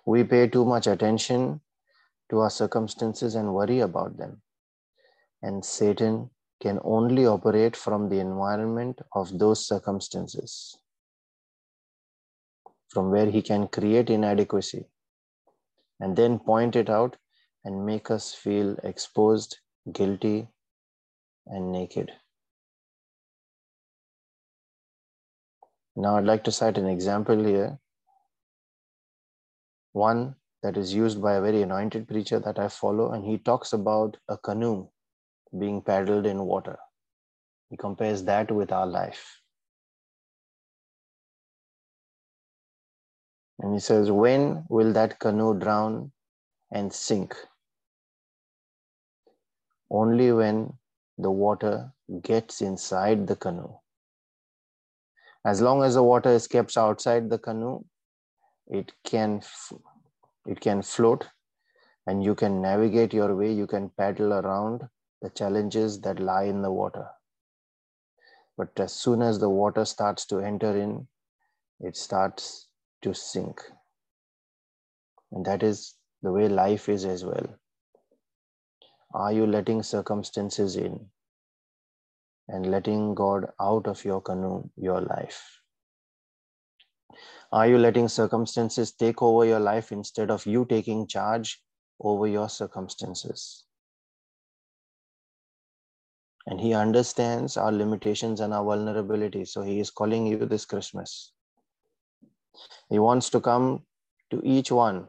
We 0.06 0.24
pay 0.24 0.48
too 0.48 0.64
much 0.64 0.86
attention 0.86 1.60
to 2.30 2.38
our 2.38 2.50
circumstances 2.50 3.34
and 3.34 3.52
worry 3.52 3.80
about 3.80 4.16
them. 4.16 4.40
And 5.44 5.62
Satan 5.62 6.30
can 6.62 6.80
only 6.82 7.26
operate 7.26 7.76
from 7.76 8.08
the 8.08 8.18
environment 8.18 9.02
of 9.12 9.38
those 9.38 9.66
circumstances, 9.66 10.78
from 12.88 13.10
where 13.10 13.26
he 13.26 13.42
can 13.42 13.68
create 13.68 14.08
inadequacy 14.08 14.86
and 16.00 16.16
then 16.16 16.38
point 16.38 16.76
it 16.76 16.88
out 16.88 17.16
and 17.62 17.84
make 17.84 18.10
us 18.10 18.32
feel 18.32 18.74
exposed, 18.84 19.58
guilty, 19.92 20.48
and 21.46 21.70
naked. 21.70 22.10
Now, 25.94 26.16
I'd 26.16 26.24
like 26.24 26.44
to 26.44 26.52
cite 26.52 26.78
an 26.78 26.86
example 26.86 27.44
here. 27.44 27.78
One 29.92 30.36
that 30.62 30.78
is 30.78 30.94
used 30.94 31.20
by 31.20 31.34
a 31.34 31.42
very 31.42 31.60
anointed 31.60 32.08
preacher 32.08 32.40
that 32.40 32.58
I 32.58 32.68
follow, 32.68 33.12
and 33.12 33.24
he 33.26 33.36
talks 33.36 33.74
about 33.74 34.16
a 34.28 34.38
canoe 34.38 34.88
being 35.58 35.80
paddled 35.82 36.26
in 36.26 36.44
water. 36.44 36.78
He 37.70 37.76
compares 37.76 38.24
that 38.24 38.50
with 38.50 38.72
our 38.72 38.86
life. 38.86 39.40
And 43.58 43.72
he 43.72 43.80
says, 43.80 44.10
When 44.10 44.64
will 44.68 44.92
that 44.92 45.18
canoe 45.18 45.58
drown 45.58 46.12
and 46.72 46.92
sink? 46.92 47.34
Only 49.90 50.32
when 50.32 50.72
the 51.18 51.30
water 51.30 51.92
gets 52.22 52.60
inside 52.60 53.26
the 53.26 53.36
canoe. 53.36 53.72
As 55.44 55.60
long 55.60 55.82
as 55.82 55.94
the 55.94 56.02
water 56.02 56.30
is 56.30 56.46
kept 56.48 56.76
outside 56.76 57.30
the 57.30 57.38
canoe, 57.38 57.84
it 58.66 58.92
can 59.04 59.42
it 60.46 60.60
can 60.60 60.82
float 60.82 61.26
and 62.06 62.24
you 62.24 62.34
can 62.34 62.60
navigate 62.60 63.12
your 63.12 63.34
way 63.34 63.52
you 63.52 63.66
can 63.66 63.90
paddle 63.90 64.32
around 64.32 64.82
the 65.24 65.30
challenges 65.30 66.00
that 66.02 66.20
lie 66.20 66.44
in 66.44 66.60
the 66.60 66.70
water. 66.70 67.08
But 68.58 68.78
as 68.78 68.92
soon 68.92 69.22
as 69.22 69.38
the 69.38 69.48
water 69.48 69.84
starts 69.86 70.26
to 70.26 70.38
enter 70.38 70.76
in 70.76 71.08
it 71.80 71.96
starts 71.96 72.68
to 73.02 73.14
sink. 73.14 73.60
And 75.32 75.44
that 75.46 75.62
is 75.62 75.94
the 76.22 76.32
way 76.32 76.48
life 76.48 76.88
is 76.88 77.04
as 77.04 77.24
well. 77.24 77.46
Are 79.14 79.32
you 79.32 79.46
letting 79.46 79.82
circumstances 79.82 80.76
in 80.76 81.00
and 82.48 82.70
letting 82.70 83.14
god 83.14 83.46
out 83.60 83.86
of 83.86 84.04
your 84.04 84.20
canoe 84.20 84.68
your 84.76 85.00
life? 85.00 85.42
Are 87.50 87.66
you 87.66 87.78
letting 87.78 88.08
circumstances 88.08 88.92
take 88.92 89.22
over 89.22 89.44
your 89.44 89.60
life 89.60 89.92
instead 89.92 90.30
of 90.30 90.44
you 90.44 90.64
taking 90.64 91.06
charge 91.06 91.62
over 92.00 92.26
your 92.26 92.48
circumstances? 92.48 93.64
And 96.46 96.60
He 96.60 96.74
understands 96.74 97.56
our 97.56 97.72
limitations 97.72 98.40
and 98.40 98.52
our 98.52 98.64
vulnerabilities. 98.64 99.48
So 99.48 99.62
He 99.62 99.80
is 99.80 99.90
calling 99.90 100.26
you 100.26 100.38
this 100.44 100.64
Christmas. 100.64 101.32
He 102.90 102.98
wants 102.98 103.30
to 103.30 103.40
come 103.40 103.84
to 104.30 104.40
each 104.44 104.70
one 104.70 105.08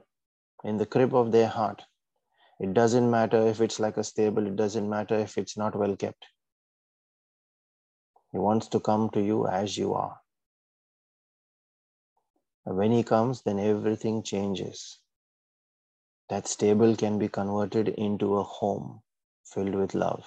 in 0.63 0.77
the 0.77 0.85
crib 0.85 1.13
of 1.13 1.31
their 1.31 1.47
heart. 1.47 1.81
It 2.59 2.73
doesn't 2.73 3.11
matter 3.11 3.47
if 3.47 3.59
it's 3.59 3.79
like 3.79 3.97
a 3.97 4.03
stable, 4.03 4.47
it 4.47 4.55
doesn't 4.55 4.89
matter 4.89 5.15
if 5.15 5.37
it's 5.37 5.57
not 5.57 5.75
well 5.75 5.95
kept. 5.95 6.25
He 8.31 8.37
wants 8.37 8.67
to 8.69 8.79
come 8.79 9.09
to 9.11 9.21
you 9.21 9.47
as 9.47 9.77
you 9.77 9.93
are. 9.93 10.19
When 12.63 12.91
he 12.91 13.03
comes, 13.03 13.41
then 13.43 13.59
everything 13.59 14.23
changes. 14.23 14.99
That 16.29 16.47
stable 16.47 16.95
can 16.95 17.19
be 17.19 17.27
converted 17.27 17.89
into 17.89 18.37
a 18.37 18.43
home 18.43 19.01
filled 19.45 19.75
with 19.75 19.93
love. 19.93 20.25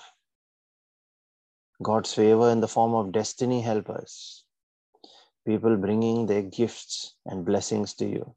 God's 1.82 2.12
favor 2.12 2.50
in 2.50 2.60
the 2.60 2.68
form 2.68 2.94
of 2.94 3.12
destiny 3.12 3.60
helpers, 3.60 4.44
people 5.46 5.76
bringing 5.76 6.26
their 6.26 6.42
gifts 6.42 7.14
and 7.24 7.44
blessings 7.44 7.94
to 7.94 8.06
you. 8.06 8.34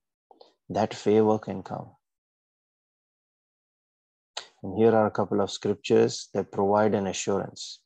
That 0.69 0.93
favor 0.93 1.39
can 1.39 1.63
come. 1.63 1.89
And 4.63 4.77
here 4.77 4.95
are 4.95 5.07
a 5.07 5.11
couple 5.11 5.41
of 5.41 5.49
scriptures 5.49 6.29
that 6.33 6.51
provide 6.51 6.93
an 6.93 7.07
assurance. 7.07 7.79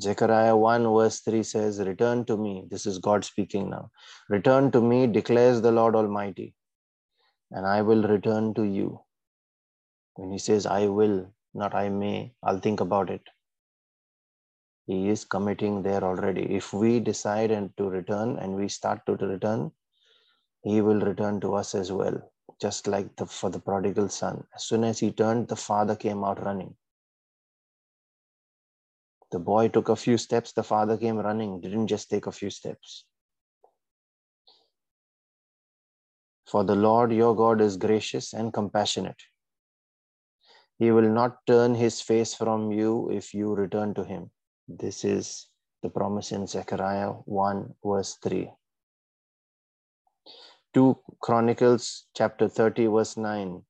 Zechariah 0.00 0.56
1 0.56 0.94
verse 0.94 1.20
3 1.20 1.42
says, 1.42 1.80
Return 1.80 2.24
to 2.26 2.36
me. 2.36 2.64
This 2.70 2.86
is 2.86 2.98
God 2.98 3.24
speaking 3.24 3.70
now. 3.70 3.90
Return 4.28 4.70
to 4.72 4.80
me, 4.80 5.06
declares 5.06 5.60
the 5.60 5.72
Lord 5.72 5.94
Almighty, 5.94 6.54
and 7.50 7.66
I 7.66 7.82
will 7.82 8.02
return 8.02 8.54
to 8.54 8.64
you. 8.64 9.00
When 10.14 10.30
he 10.30 10.38
says, 10.38 10.66
I 10.66 10.86
will, 10.86 11.32
not 11.54 11.74
I 11.74 11.88
may, 11.88 12.34
I'll 12.42 12.60
think 12.60 12.80
about 12.80 13.10
it. 13.10 13.22
He 14.86 15.08
is 15.08 15.24
committing 15.24 15.82
there 15.82 16.02
already. 16.02 16.54
If 16.54 16.72
we 16.72 17.00
decide 17.00 17.50
and 17.50 17.76
to 17.76 17.88
return 17.88 18.38
and 18.38 18.56
we 18.56 18.68
start 18.68 19.06
to 19.06 19.14
return, 19.14 19.72
he 20.62 20.80
will 20.80 21.00
return 21.00 21.40
to 21.40 21.54
us 21.54 21.74
as 21.74 21.92
well, 21.92 22.32
just 22.60 22.86
like 22.86 23.14
the, 23.16 23.26
for 23.26 23.50
the 23.50 23.60
prodigal 23.60 24.08
son. 24.08 24.44
As 24.54 24.64
soon 24.64 24.84
as 24.84 24.98
he 24.98 25.12
turned, 25.12 25.48
the 25.48 25.56
father 25.56 25.96
came 25.96 26.24
out 26.24 26.44
running. 26.44 26.74
The 29.30 29.38
boy 29.38 29.68
took 29.68 29.88
a 29.88 29.96
few 29.96 30.18
steps, 30.18 30.52
the 30.52 30.64
father 30.64 30.96
came 30.96 31.16
running, 31.16 31.60
didn't 31.60 31.86
just 31.86 32.10
take 32.10 32.26
a 32.26 32.32
few 32.32 32.50
steps. 32.50 33.04
For 36.46 36.64
the 36.64 36.74
Lord 36.74 37.12
your 37.12 37.36
God 37.36 37.60
is 37.60 37.76
gracious 37.76 38.32
and 38.32 38.52
compassionate. 38.52 39.22
He 40.80 40.90
will 40.90 41.10
not 41.10 41.44
turn 41.46 41.74
his 41.74 42.00
face 42.00 42.32
from 42.32 42.72
you 42.72 43.10
if 43.10 43.34
you 43.34 43.54
return 43.54 43.92
to 43.94 44.02
him. 44.02 44.30
This 44.66 45.04
is 45.04 45.48
the 45.82 45.90
promise 45.90 46.32
in 46.32 46.46
Zechariah 46.46 47.10
1, 47.26 47.74
verse 47.84 48.16
3. 48.22 48.50
2 50.72 50.98
Chronicles 51.20 52.06
chapter 52.16 52.48
30, 52.48 52.86
verse 52.86 53.18
9. 53.18 53.62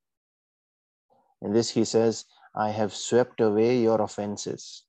In 1.42 1.52
this 1.52 1.70
he 1.70 1.84
says, 1.84 2.26
I 2.54 2.70
have 2.70 2.94
swept 2.94 3.40
away 3.40 3.80
your 3.80 4.00
offenses 4.00 4.84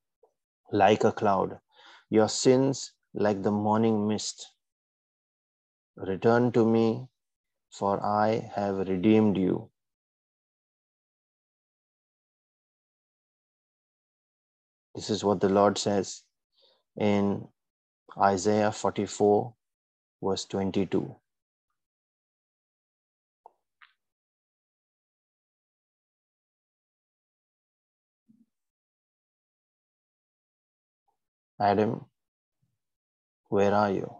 like 0.71 1.03
a 1.03 1.11
cloud, 1.11 1.59
your 2.11 2.29
sins 2.29 2.93
like 3.15 3.41
the 3.41 3.49
morning 3.49 4.07
mist. 4.07 4.53
Return 5.95 6.51
to 6.51 6.67
me, 6.67 7.07
for 7.71 7.99
I 8.05 8.51
have 8.53 8.87
redeemed 8.87 9.37
you. 9.37 9.71
This 14.95 15.09
is 15.09 15.23
what 15.23 15.39
the 15.39 15.49
Lord 15.49 15.77
says 15.77 16.23
in 16.97 17.47
Isaiah 18.17 18.71
44, 18.71 19.53
verse 20.23 20.45
22. 20.45 21.15
Adam, 31.61 32.05
where 33.49 33.73
are 33.73 33.91
you? 33.91 34.15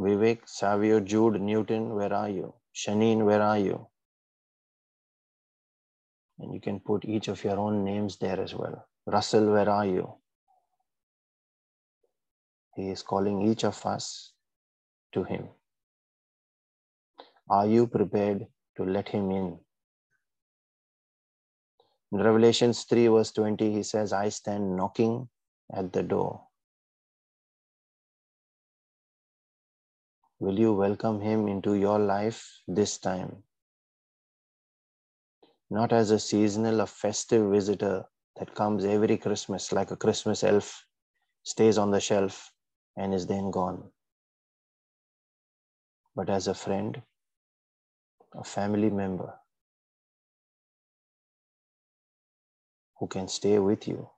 Vivek, 0.00 0.48
Savio, 0.48 1.00
Jude, 1.00 1.40
Newton, 1.40 1.94
where 1.94 2.12
are 2.12 2.30
you? 2.30 2.54
Shanine, 2.74 3.24
where 3.26 3.42
are 3.42 3.58
you? 3.58 3.89
And 6.40 6.54
you 6.54 6.60
can 6.60 6.80
put 6.80 7.04
each 7.04 7.28
of 7.28 7.44
your 7.44 7.58
own 7.58 7.84
names 7.84 8.16
there 8.16 8.40
as 8.40 8.54
well. 8.54 8.86
Russell, 9.06 9.52
where 9.52 9.68
are 9.68 9.86
you? 9.86 10.14
He 12.74 12.88
is 12.88 13.02
calling 13.02 13.42
each 13.42 13.64
of 13.64 13.84
us 13.84 14.32
to 15.12 15.22
Him. 15.24 15.48
Are 17.48 17.66
you 17.66 17.86
prepared 17.86 18.46
to 18.76 18.84
let 18.84 19.08
Him 19.08 19.30
in? 19.30 19.58
In 22.12 22.18
Revelations 22.18 22.84
3, 22.84 23.06
verse 23.08 23.30
20, 23.32 23.72
he 23.72 23.82
says, 23.82 24.12
I 24.12 24.30
stand 24.30 24.76
knocking 24.76 25.28
at 25.72 25.92
the 25.92 26.02
door. 26.02 26.42
Will 30.40 30.58
you 30.58 30.72
welcome 30.72 31.20
him 31.20 31.46
into 31.46 31.74
your 31.74 31.98
life 31.98 32.62
this 32.66 32.98
time? 32.98 33.44
Not 35.70 35.92
as 35.92 36.10
a 36.10 36.18
seasonal, 36.18 36.80
a 36.80 36.86
festive 36.86 37.50
visitor 37.50 38.04
that 38.36 38.54
comes 38.54 38.84
every 38.84 39.16
Christmas, 39.16 39.72
like 39.72 39.90
a 39.92 39.96
Christmas 39.96 40.42
elf, 40.42 40.84
stays 41.44 41.78
on 41.78 41.90
the 41.92 42.00
shelf 42.00 42.52
and 42.96 43.14
is 43.14 43.26
then 43.26 43.50
gone. 43.50 43.90
But 46.16 46.28
as 46.28 46.48
a 46.48 46.54
friend, 46.54 47.00
a 48.34 48.44
family 48.44 48.90
member, 48.90 49.32
who 52.98 53.06
can 53.06 53.28
stay 53.28 53.58
with 53.58 53.86
you. 53.88 54.10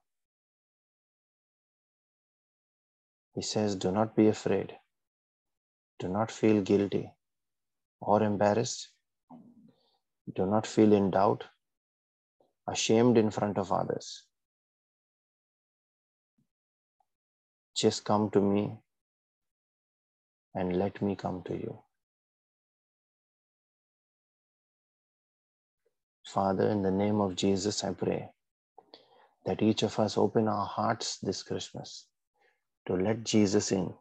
He 3.34 3.42
says, 3.42 3.76
Do 3.76 3.92
not 3.92 4.16
be 4.16 4.28
afraid. 4.28 4.74
Do 5.98 6.08
not 6.08 6.30
feel 6.30 6.62
guilty 6.62 7.12
or 8.00 8.22
embarrassed. 8.22 8.88
Do 10.30 10.46
not 10.46 10.66
feel 10.66 10.92
in 10.92 11.10
doubt, 11.10 11.44
ashamed 12.68 13.18
in 13.18 13.30
front 13.30 13.58
of 13.58 13.72
others. 13.72 14.24
Just 17.74 18.04
come 18.04 18.30
to 18.30 18.40
me 18.40 18.78
and 20.54 20.76
let 20.76 21.02
me 21.02 21.16
come 21.16 21.42
to 21.46 21.54
you. 21.54 21.78
Father, 26.26 26.68
in 26.68 26.82
the 26.82 26.90
name 26.90 27.20
of 27.20 27.36
Jesus, 27.36 27.82
I 27.84 27.92
pray 27.92 28.30
that 29.44 29.62
each 29.62 29.82
of 29.82 29.98
us 29.98 30.16
open 30.16 30.48
our 30.48 30.66
hearts 30.66 31.18
this 31.18 31.42
Christmas 31.42 32.06
to 32.86 32.94
let 32.94 33.24
Jesus 33.24 33.72
in 33.72 33.92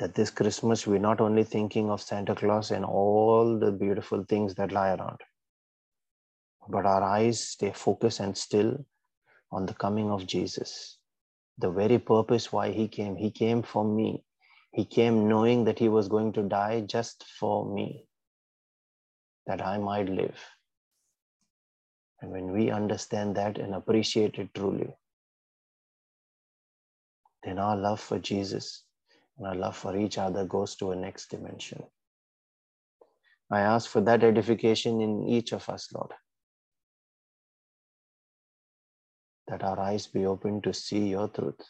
that 0.00 0.14
this 0.14 0.30
Christmas 0.30 0.86
we're 0.86 0.98
not 0.98 1.20
only 1.20 1.44
thinking 1.44 1.90
of 1.90 2.00
Santa 2.00 2.34
Claus 2.34 2.70
and 2.70 2.86
all 2.86 3.58
the 3.58 3.70
beautiful 3.70 4.24
things 4.24 4.54
that 4.54 4.72
lie 4.72 4.94
around, 4.94 5.20
but 6.70 6.86
our 6.86 7.02
eyes 7.02 7.38
stay 7.46 7.70
focused 7.72 8.18
and 8.18 8.34
still 8.34 8.82
on 9.52 9.66
the 9.66 9.74
coming 9.74 10.10
of 10.10 10.26
Jesus. 10.26 10.96
The 11.58 11.70
very 11.70 11.98
purpose 11.98 12.50
why 12.50 12.70
he 12.70 12.88
came. 12.88 13.14
He 13.14 13.30
came 13.30 13.62
for 13.62 13.84
me. 13.84 14.24
He 14.72 14.86
came 14.86 15.28
knowing 15.28 15.64
that 15.64 15.78
he 15.78 15.90
was 15.90 16.08
going 16.08 16.32
to 16.32 16.44
die 16.44 16.80
just 16.80 17.24
for 17.38 17.70
me, 17.70 18.06
that 19.46 19.60
I 19.60 19.76
might 19.76 20.08
live. 20.08 20.38
And 22.22 22.30
when 22.30 22.52
we 22.52 22.70
understand 22.70 23.34
that 23.36 23.58
and 23.58 23.74
appreciate 23.74 24.38
it 24.38 24.54
truly, 24.54 24.94
then 27.42 27.58
our 27.58 27.76
love 27.76 28.00
for 28.00 28.18
Jesus 28.18 28.84
and 29.40 29.48
our 29.48 29.54
love 29.56 29.76
for 29.76 29.96
each 29.96 30.18
other 30.18 30.44
goes 30.44 30.76
to 30.76 30.90
a 30.90 30.96
next 30.96 31.30
dimension. 31.30 31.82
I 33.50 33.60
ask 33.60 33.90
for 33.90 34.02
that 34.02 34.22
edification 34.22 35.00
in 35.00 35.26
each 35.26 35.52
of 35.52 35.68
us, 35.70 35.88
Lord. 35.94 36.12
That 39.48 39.64
our 39.64 39.80
eyes 39.80 40.06
be 40.06 40.26
open 40.26 40.60
to 40.62 40.74
see 40.74 41.08
your 41.08 41.28
truth, 41.28 41.60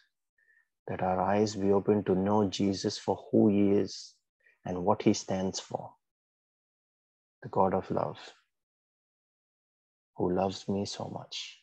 that 0.89 1.01
our 1.01 1.23
eyes 1.23 1.55
be 1.55 1.71
open 1.71 2.03
to 2.05 2.15
know 2.17 2.49
Jesus 2.49 2.99
for 2.99 3.25
who 3.31 3.49
he 3.49 3.71
is 3.71 4.15
and 4.67 4.85
what 4.85 5.03
he 5.03 5.15
stands 5.15 5.61
for 5.61 5.93
the 7.43 7.49
God 7.49 7.73
of 7.73 7.91
love 7.91 8.19
who 10.17 10.35
loves 10.35 10.69
me 10.69 10.85
so 10.85 11.11
much, 11.15 11.63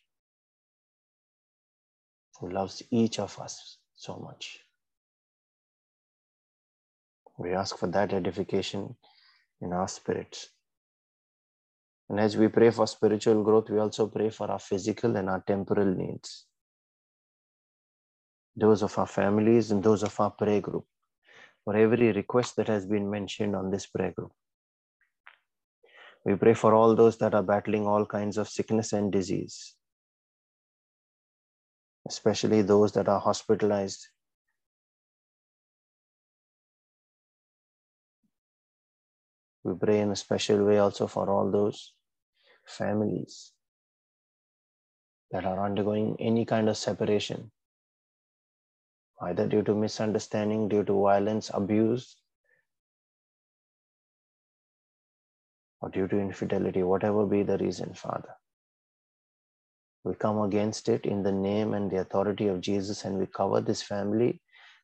who 2.40 2.50
loves 2.50 2.82
each 2.90 3.20
of 3.20 3.38
us 3.38 3.78
so 3.94 4.16
much. 4.16 4.58
We 7.38 7.54
ask 7.54 7.78
for 7.78 7.86
that 7.86 8.12
edification 8.12 8.96
in 9.60 9.72
our 9.72 9.86
spirits. 9.86 10.48
And 12.08 12.18
as 12.18 12.36
we 12.36 12.48
pray 12.48 12.70
for 12.70 12.86
spiritual 12.86 13.44
growth, 13.44 13.70
we 13.70 13.78
also 13.78 14.08
pray 14.08 14.30
for 14.30 14.50
our 14.50 14.58
physical 14.58 15.16
and 15.16 15.30
our 15.30 15.42
temporal 15.46 15.94
needs. 15.94 16.46
Those 18.56 18.82
of 18.82 18.98
our 18.98 19.06
families 19.06 19.70
and 19.70 19.84
those 19.84 20.02
of 20.02 20.18
our 20.18 20.32
prayer 20.32 20.60
group, 20.60 20.84
for 21.64 21.76
every 21.76 22.10
request 22.12 22.56
that 22.56 22.66
has 22.66 22.86
been 22.86 23.08
mentioned 23.08 23.54
on 23.54 23.70
this 23.70 23.86
prayer 23.86 24.10
group. 24.10 24.32
We 26.24 26.34
pray 26.34 26.54
for 26.54 26.74
all 26.74 26.96
those 26.96 27.18
that 27.18 27.34
are 27.34 27.42
battling 27.42 27.86
all 27.86 28.04
kinds 28.04 28.36
of 28.36 28.48
sickness 28.48 28.92
and 28.92 29.12
disease, 29.12 29.76
especially 32.08 32.62
those 32.62 32.92
that 32.92 33.08
are 33.08 33.20
hospitalized. 33.20 34.08
We 39.68 39.74
pray 39.74 40.00
in 40.00 40.10
a 40.10 40.16
special 40.16 40.64
way 40.64 40.78
also 40.78 41.06
for 41.06 41.28
all 41.28 41.50
those 41.50 41.92
families 42.64 43.52
that 45.30 45.44
are 45.44 45.62
undergoing 45.62 46.16
any 46.18 46.46
kind 46.46 46.70
of 46.70 46.76
separation, 46.78 47.50
either 49.20 49.46
due 49.46 49.62
to 49.64 49.74
misunderstanding, 49.74 50.70
due 50.70 50.84
to 50.84 51.02
violence, 51.02 51.50
abuse, 51.52 52.16
or 55.82 55.90
due 55.90 56.08
to 56.08 56.18
infidelity, 56.18 56.82
whatever 56.82 57.26
be 57.26 57.42
the 57.42 57.58
reason, 57.58 57.92
Father. 57.92 58.34
We 60.04 60.14
come 60.14 60.40
against 60.40 60.88
it 60.88 61.04
in 61.04 61.22
the 61.22 61.32
name 61.32 61.74
and 61.74 61.90
the 61.90 61.98
authority 61.98 62.46
of 62.46 62.62
Jesus, 62.62 63.04
and 63.04 63.18
we 63.18 63.26
cover 63.26 63.60
this 63.60 63.82
family 63.82 64.40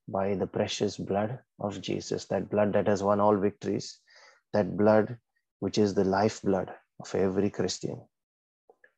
by 0.06 0.34
the 0.34 0.46
precious 0.46 0.98
blood 0.98 1.38
of 1.58 1.80
Jesus, 1.80 2.26
that 2.26 2.50
blood 2.50 2.74
that 2.74 2.86
has 2.86 3.02
won 3.02 3.18
all 3.18 3.38
victories, 3.38 4.00
that 4.54 4.76
blood 4.78 5.18
which 5.60 5.76
is 5.76 5.94
the 5.94 6.04
lifeblood 6.04 6.72
of 7.00 7.14
every 7.14 7.50
Christian. 7.50 8.00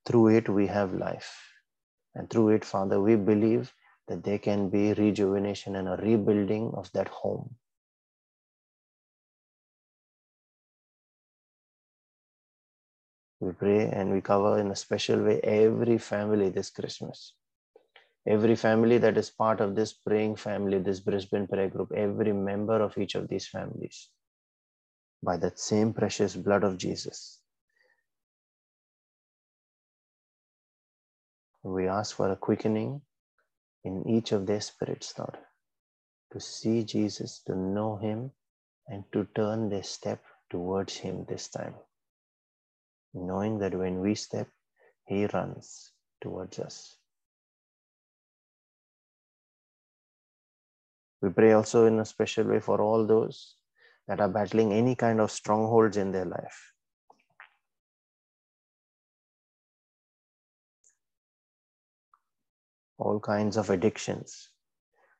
Through 0.06 0.28
it, 0.36 0.48
we 0.48 0.68
have 0.68 0.94
life. 0.94 1.30
And 2.14 2.30
through 2.30 2.50
it, 2.50 2.64
Father, 2.64 3.00
we 3.00 3.16
believe 3.16 3.74
that 4.08 4.22
there 4.22 4.38
can 4.38 4.70
be 4.70 4.92
rejuvenation 4.94 5.76
and 5.76 5.88
a 5.88 5.96
rebuilding 5.96 6.72
of 6.74 6.90
that 6.92 7.08
home 7.08 7.56
we 13.40 13.52
pray 13.52 13.88
and 13.88 14.12
we 14.12 14.20
cover 14.20 14.58
in 14.58 14.70
a 14.70 14.76
special 14.76 15.22
way 15.22 15.40
every 15.42 15.98
family 15.98 16.48
this 16.48 16.70
Christmas. 16.70 17.34
Every 18.26 18.56
family 18.56 18.98
that 18.98 19.16
is 19.16 19.30
part 19.30 19.60
of 19.60 19.76
this 19.76 19.92
praying 19.92 20.36
family, 20.36 20.78
this 20.78 21.00
Brisbane 21.00 21.46
prayer 21.46 21.68
group, 21.68 21.92
every 21.94 22.32
member 22.32 22.80
of 22.80 22.96
each 22.98 23.14
of 23.14 23.28
these 23.28 23.46
families, 23.46 24.08
by 25.26 25.36
that 25.38 25.58
same 25.58 25.92
precious 25.92 26.36
blood 26.36 26.64
of 26.64 26.78
Jesus. 26.78 27.40
We 31.64 31.88
ask 31.88 32.16
for 32.16 32.30
a 32.30 32.36
quickening 32.36 33.02
in 33.84 34.08
each 34.08 34.32
of 34.32 34.46
their 34.46 34.62
spirits, 34.62 35.12
Lord, 35.18 35.36
to 36.32 36.40
see 36.40 36.84
Jesus, 36.84 37.42
to 37.48 37.56
know 37.56 37.96
Him, 37.96 38.30
and 38.88 39.04
to 39.12 39.28
turn 39.34 39.68
their 39.68 39.82
step 39.82 40.22
towards 40.50 40.96
Him 40.96 41.26
this 41.28 41.48
time 41.48 41.74
knowing 43.16 43.58
that 43.58 43.74
when 43.74 44.00
we 44.00 44.14
step, 44.14 44.48
He 45.06 45.26
runs 45.26 45.92
towards 46.20 46.58
us. 46.58 46.96
We 51.22 51.30
pray 51.30 51.52
also 51.52 51.86
in 51.86 51.98
a 51.98 52.04
special 52.04 52.44
way 52.44 52.60
for 52.60 52.80
all 52.80 53.06
those 53.06 53.56
that 54.08 54.20
are 54.20 54.28
battling 54.28 54.72
any 54.72 54.94
kind 54.94 55.20
of 55.20 55.30
strongholds 55.30 55.96
in 55.96 56.12
their 56.12 56.24
life. 56.24 56.72
All 62.98 63.20
kinds 63.20 63.56
of 63.56 63.68
addictions, 63.68 64.50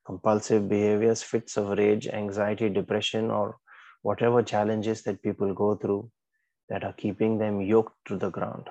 compulsive 0.06 0.68
behaviors, 0.68 1.22
fits 1.22 1.56
of 1.56 1.76
rage, 1.76 2.06
anxiety, 2.08 2.68
depression, 2.70 3.30
or 3.30 3.58
whatever 4.02 4.42
challenges 4.42 5.02
that 5.02 5.22
people 5.22 5.52
go 5.52 5.74
through 5.74 6.10
that 6.68 6.84
are 6.84 6.92
keeping 6.92 7.38
them 7.38 7.60
yoked 7.60 7.96
to 8.06 8.16
the 8.16 8.30
ground. 8.30 8.68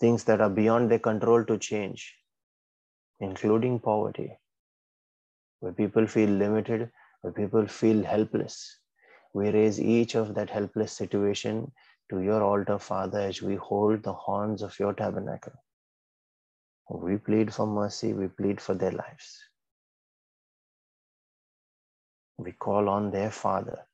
Things 0.00 0.24
that 0.24 0.40
are 0.40 0.50
beyond 0.50 0.90
their 0.90 1.00
control 1.00 1.44
to 1.44 1.58
change, 1.58 2.14
including 3.20 3.80
poverty, 3.80 4.38
where 5.60 5.72
people 5.72 6.06
feel 6.06 6.30
limited, 6.30 6.90
where 7.20 7.32
people 7.32 7.66
feel 7.66 8.02
helpless. 8.02 8.78
We 9.34 9.50
raise 9.50 9.80
each 9.80 10.14
of 10.14 10.34
that 10.34 10.50
helpless 10.50 10.92
situation 10.92 11.72
to 12.10 12.20
your 12.22 12.42
altar, 12.42 12.78
Father, 12.78 13.20
as 13.20 13.42
we 13.42 13.56
hold 13.56 14.02
the 14.02 14.14
horns 14.14 14.62
of 14.62 14.78
your 14.78 14.94
tabernacle. 14.94 15.52
We 16.90 17.18
plead 17.18 17.52
for 17.52 17.66
mercy, 17.66 18.14
we 18.14 18.28
plead 18.28 18.60
for 18.60 18.74
their 18.74 18.92
lives. 18.92 19.38
We 22.38 22.52
call 22.52 22.88
on 22.88 23.10
their 23.10 23.30
Father 23.30 23.86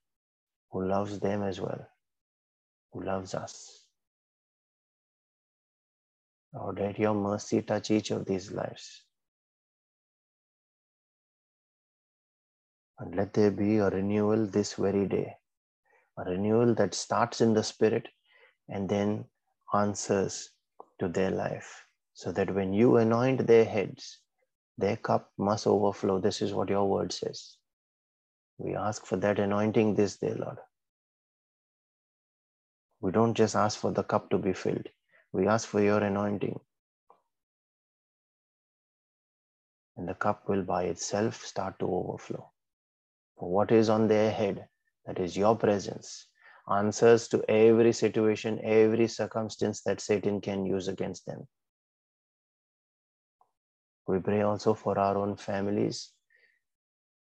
who 0.71 0.87
loves 0.87 1.19
them 1.19 1.43
as 1.43 1.61
well 1.61 1.87
who 2.95 3.03
loves 3.03 3.35
us. 3.35 3.85
Lord, 6.55 6.79
let 6.79 6.99
your 6.99 7.15
mercy 7.15 7.63
touch 7.63 7.91
each 7.91 8.13
of 8.13 8.25
these 8.25 8.53
lives. 8.53 9.04
And 12.99 13.15
let 13.17 13.35
there 13.35 13.51
be 13.51 13.79
a 13.79 13.91
renewal 13.91 14.47
this 14.47 14.75
very 14.75 15.07
day, 15.07 15.37
a 16.17 16.25
renewal 16.25 16.75
that 16.77 16.95
starts 16.95 17.41
in 17.41 17.53
the 17.53 17.63
spirit 17.63 18.09
and 18.69 18.89
then 18.89 19.25
answers 19.75 20.51
to 21.01 21.09
their 21.09 21.31
life. 21.31 21.87
So 22.15 22.31
that 22.33 22.55
when 22.55 22.73
you 22.73 22.97
anoint 22.97 23.47
their 23.47 23.65
heads, 23.65 24.21
their 24.79 24.97
cup 24.97 25.33
must 25.37 25.67
overflow. 25.67 26.21
This 26.21 26.41
is 26.43 26.53
what 26.53 26.69
your 26.69 26.89
word 26.89 27.13
says. 27.13 27.57
We 28.59 28.77
ask 28.77 29.05
for 29.05 29.17
that 29.17 29.41
anointing 29.41 29.97
this 29.97 30.17
day, 30.17 30.33
Lord. 30.35 30.59
We 33.01 33.11
don't 33.11 33.35
just 33.35 33.57
ask 33.57 33.79
for 33.79 33.91
the 33.91 34.05
cup 34.05 34.31
to 34.31 34.39
be 34.39 34.53
filled, 34.53 34.89
we 35.33 35.49
ask 35.49 35.69
for 35.69 35.81
your 35.83 35.99
anointing. 36.03 36.59
And 39.97 40.09
the 40.09 40.15
cup 40.15 40.49
will 40.49 40.63
by 40.63 40.85
itself 40.85 41.45
start 41.45 41.79
to 41.81 41.87
overflow. 41.87 42.54
What 43.37 43.73
is 43.73 43.89
on 43.89 44.09
their 44.09 44.31
head, 44.31 44.69
that 45.07 45.19
is 45.19 45.37
your 45.37 45.57
presence, 45.57 46.29
answers 46.71 47.29
to 47.29 47.45
every 47.51 47.93
situation, 47.93 48.61
every 48.63 49.09
circumstance 49.09 49.83
that 49.83 50.01
Satan 50.01 50.41
can 50.41 50.65
use 50.65 50.89
against 50.89 51.27
them. 51.27 51.47
We 54.07 54.19
pray 54.19 54.43
also 54.43 54.75
for 54.75 54.99
our 54.99 55.17
own 55.17 55.37
families, 55.37 56.13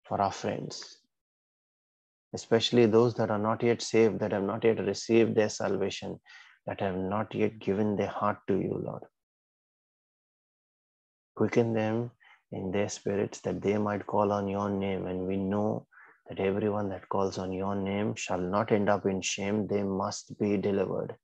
for 0.05 0.21
our 0.21 0.33
friends, 0.33 0.99
especially 2.35 2.87
those 2.87 3.15
that 3.15 3.31
are 3.31 3.39
not 3.39 3.63
yet 3.63 3.83
saved, 3.83 4.19
that 4.21 4.33
have 4.33 4.43
not 4.43 4.65
yet 4.65 4.81
received 4.81 5.35
their 5.35 5.49
salvation. 5.49 6.21
that 6.67 6.81
have 6.81 6.97
not 6.97 7.35
yet 7.35 7.59
given 7.59 7.97
their 7.97 8.09
heart 8.09 8.39
to 8.49 8.55
you, 8.55 8.81
Lord. 8.83 9.03
Quicken 11.35 11.75
them 11.75 12.11
in 12.55 12.71
their 12.71 12.89
spirits 12.89 13.41
that 13.41 13.61
they 13.61 13.77
might 13.79 14.07
call 14.07 14.33
on 14.33 14.49
your 14.49 14.71
name. 14.71 15.07
And 15.07 15.27
we 15.27 15.37
know 15.37 15.87
that 16.29 16.41
everyone 16.41 16.89
that 16.91 17.09
calls 17.09 17.37
on 17.37 17.53
your 17.53 17.75
name 17.75 18.15
shall 18.15 18.41
not 18.41 18.73
end 18.73 18.89
up 18.89 19.07
in 19.07 19.21
shame, 19.21 19.67
they 19.67 19.83
must 19.83 20.39
be 20.39 20.57
delivered. 20.57 21.17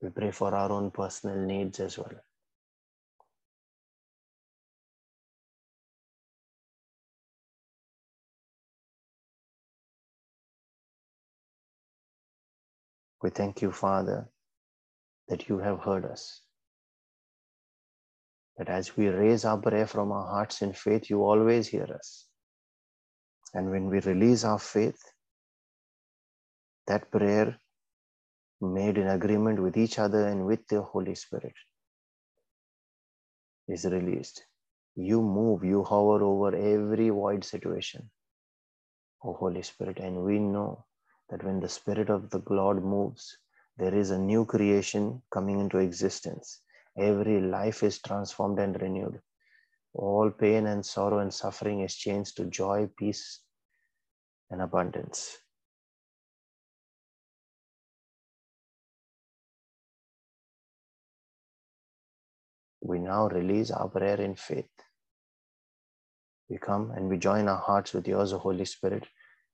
We 0.00 0.10
pray 0.10 0.30
for 0.30 0.54
our 0.54 0.70
own 0.70 0.92
personal 0.92 1.36
needs 1.44 1.80
as 1.80 1.98
well. 1.98 2.14
We 13.20 13.30
thank 13.30 13.60
you, 13.62 13.72
Father, 13.72 14.28
that 15.28 15.48
you 15.48 15.58
have 15.58 15.80
heard 15.80 16.04
us. 16.04 16.42
That 18.56 18.68
as 18.68 18.96
we 18.96 19.08
raise 19.08 19.44
our 19.44 19.58
prayer 19.58 19.86
from 19.86 20.10
our 20.10 20.26
hearts 20.26 20.62
in 20.62 20.72
faith, 20.72 21.08
you 21.10 21.22
always 21.22 21.68
hear 21.68 21.88
us. 21.94 22.26
And 23.54 23.70
when 23.70 23.88
we 23.88 24.00
release 24.00 24.44
our 24.44 24.58
faith, 24.58 25.00
that 26.86 27.10
prayer 27.10 27.58
made 28.60 28.98
in 28.98 29.08
agreement 29.08 29.60
with 29.60 29.76
each 29.76 29.98
other 29.98 30.26
and 30.26 30.44
with 30.46 30.66
the 30.68 30.82
Holy 30.82 31.14
Spirit 31.14 31.54
is 33.68 33.84
released. 33.84 34.42
You 34.96 35.22
move, 35.22 35.62
you 35.62 35.84
hover 35.84 36.24
over 36.24 36.56
every 36.56 37.10
void 37.10 37.44
situation, 37.44 38.10
O 39.22 39.34
Holy 39.34 39.62
Spirit. 39.62 39.98
And 39.98 40.24
we 40.24 40.38
know 40.38 40.86
that 41.30 41.44
when 41.44 41.60
the 41.60 41.68
Spirit 41.68 42.10
of 42.10 42.30
the 42.30 42.42
Lord 42.50 42.82
moves, 42.82 43.38
there 43.78 43.94
is 43.94 44.10
a 44.10 44.18
new 44.18 44.44
creation 44.44 45.22
coming 45.30 45.60
into 45.60 45.78
existence. 45.78 46.62
Every 46.98 47.40
life 47.40 47.84
is 47.84 48.00
transformed 48.00 48.58
and 48.58 48.80
renewed. 48.82 49.20
All 49.94 50.30
pain 50.30 50.66
and 50.66 50.84
sorrow 50.84 51.20
and 51.20 51.32
suffering 51.32 51.80
is 51.80 51.94
changed 51.94 52.36
to 52.36 52.46
joy, 52.46 52.88
peace, 52.98 53.40
and 54.50 54.60
abundance. 54.62 55.38
We 62.80 62.98
now 62.98 63.28
release 63.28 63.70
our 63.70 63.88
prayer 63.88 64.20
in 64.20 64.34
faith. 64.34 64.70
We 66.48 66.58
come 66.58 66.90
and 66.92 67.08
we 67.08 67.18
join 67.18 67.46
our 67.48 67.58
hearts 67.58 67.92
with 67.92 68.08
yours, 68.08 68.32
Holy 68.32 68.64
Spirit, 68.64 69.06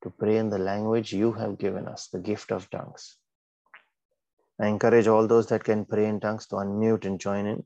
to 0.02 0.10
pray 0.10 0.38
in 0.38 0.48
the 0.48 0.58
language 0.58 1.12
you 1.12 1.32
have 1.32 1.58
given 1.58 1.88
us, 1.88 2.08
the 2.08 2.20
gift 2.20 2.52
of 2.52 2.70
tongues. 2.70 3.16
I 4.64 4.68
encourage 4.68 5.08
all 5.08 5.26
those 5.26 5.46
that 5.48 5.62
can 5.62 5.84
pray 5.84 6.06
in 6.06 6.20
tongues 6.20 6.46
to 6.46 6.56
unmute 6.56 7.04
and 7.04 7.20
join 7.20 7.44
in, 7.44 7.62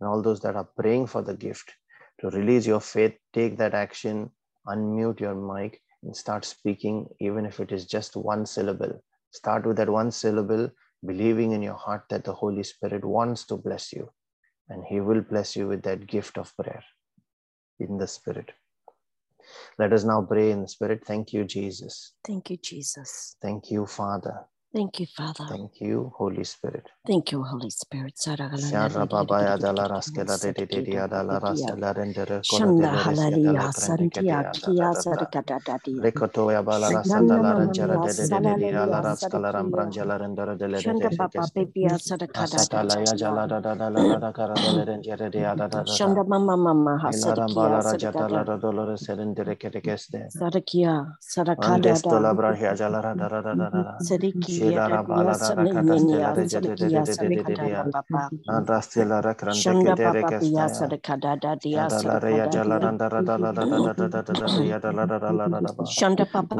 and 0.00 0.08
all 0.08 0.22
those 0.22 0.40
that 0.40 0.56
are 0.56 0.68
praying 0.76 1.06
for 1.06 1.22
the 1.22 1.34
gift 1.34 1.72
to 2.20 2.30
release 2.30 2.66
your 2.66 2.80
faith, 2.80 3.14
take 3.32 3.56
that 3.58 3.74
action, 3.74 4.30
unmute 4.66 5.20
your 5.20 5.36
mic, 5.36 5.80
and 6.02 6.16
start 6.16 6.44
speaking, 6.44 7.06
even 7.20 7.46
if 7.46 7.60
it 7.60 7.70
is 7.70 7.86
just 7.86 8.16
one 8.16 8.44
syllable. 8.44 9.04
Start 9.30 9.66
with 9.66 9.76
that 9.76 9.88
one 9.88 10.10
syllable, 10.10 10.68
believing 11.06 11.52
in 11.52 11.62
your 11.62 11.74
heart 11.74 12.02
that 12.10 12.24
the 12.24 12.34
Holy 12.34 12.64
Spirit 12.64 13.04
wants 13.04 13.46
to 13.46 13.56
bless 13.56 13.92
you, 13.92 14.10
and 14.68 14.84
He 14.84 14.98
will 15.00 15.20
bless 15.20 15.54
you 15.54 15.68
with 15.68 15.82
that 15.84 16.08
gift 16.08 16.38
of 16.38 16.52
prayer 16.56 16.82
in 17.78 17.98
the 17.98 18.08
Spirit. 18.08 18.50
Let 19.78 19.92
us 19.92 20.02
now 20.02 20.22
pray 20.22 20.50
in 20.50 20.62
the 20.62 20.68
Spirit. 20.68 21.04
Thank 21.06 21.32
you, 21.32 21.44
Jesus. 21.44 22.14
Thank 22.26 22.50
you, 22.50 22.56
Jesus. 22.56 23.36
Thank 23.40 23.70
you, 23.70 23.86
Father. 23.86 24.46
Thank 24.76 25.00
you, 25.00 25.06
Father. 25.16 25.48
Thank 25.48 25.80
you, 25.82 26.12
Holy 26.18 26.44
Spirit. 26.44 26.86
Thank 27.06 27.32
you, 27.32 27.42
Holy 27.44 27.70
Spirit. 27.70 28.14
Sarra 28.54 29.06
baba 29.06 29.42
ya 29.42 29.58
raskela 29.86 30.38
de 30.38 30.52
de 30.62 30.82
raskela 31.42 31.92
rendere 31.94 32.44
kono 32.48 32.74
de 32.74 32.88
santia 33.72 34.44
kia 34.52 34.94
sarikata 34.94 35.60
dadi. 35.66 36.00
Rekoto 36.02 36.52
bala 36.64 36.92
rasala 36.92 37.42
la 37.42 37.54
de 37.98 38.26
de 38.28 38.28
de 38.28 38.50
de 38.52 38.66
ya 38.86 39.04
de 39.54 39.70
de. 40.00 40.12
Shanda 40.74 41.10
baba 41.18 41.48
baby 41.54 41.82
ya 41.84 41.98
sarikata 41.98 42.66
jala 43.16 43.46
da 43.48 43.60
da 43.60 43.74
da 43.76 43.90
la 43.90 44.04
de 44.04 44.20
rendere. 44.72 45.86
Shanda 45.86 46.24
mama 46.28 46.56
mama 46.56 46.98
serendere 47.12 47.54
brahia 52.34 52.74
jala 52.76 53.02
Shanda 65.84 66.26
papa. 66.32 66.56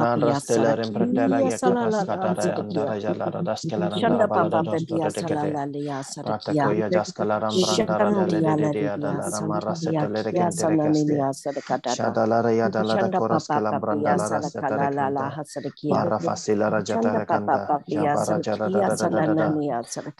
papa 17.47 17.83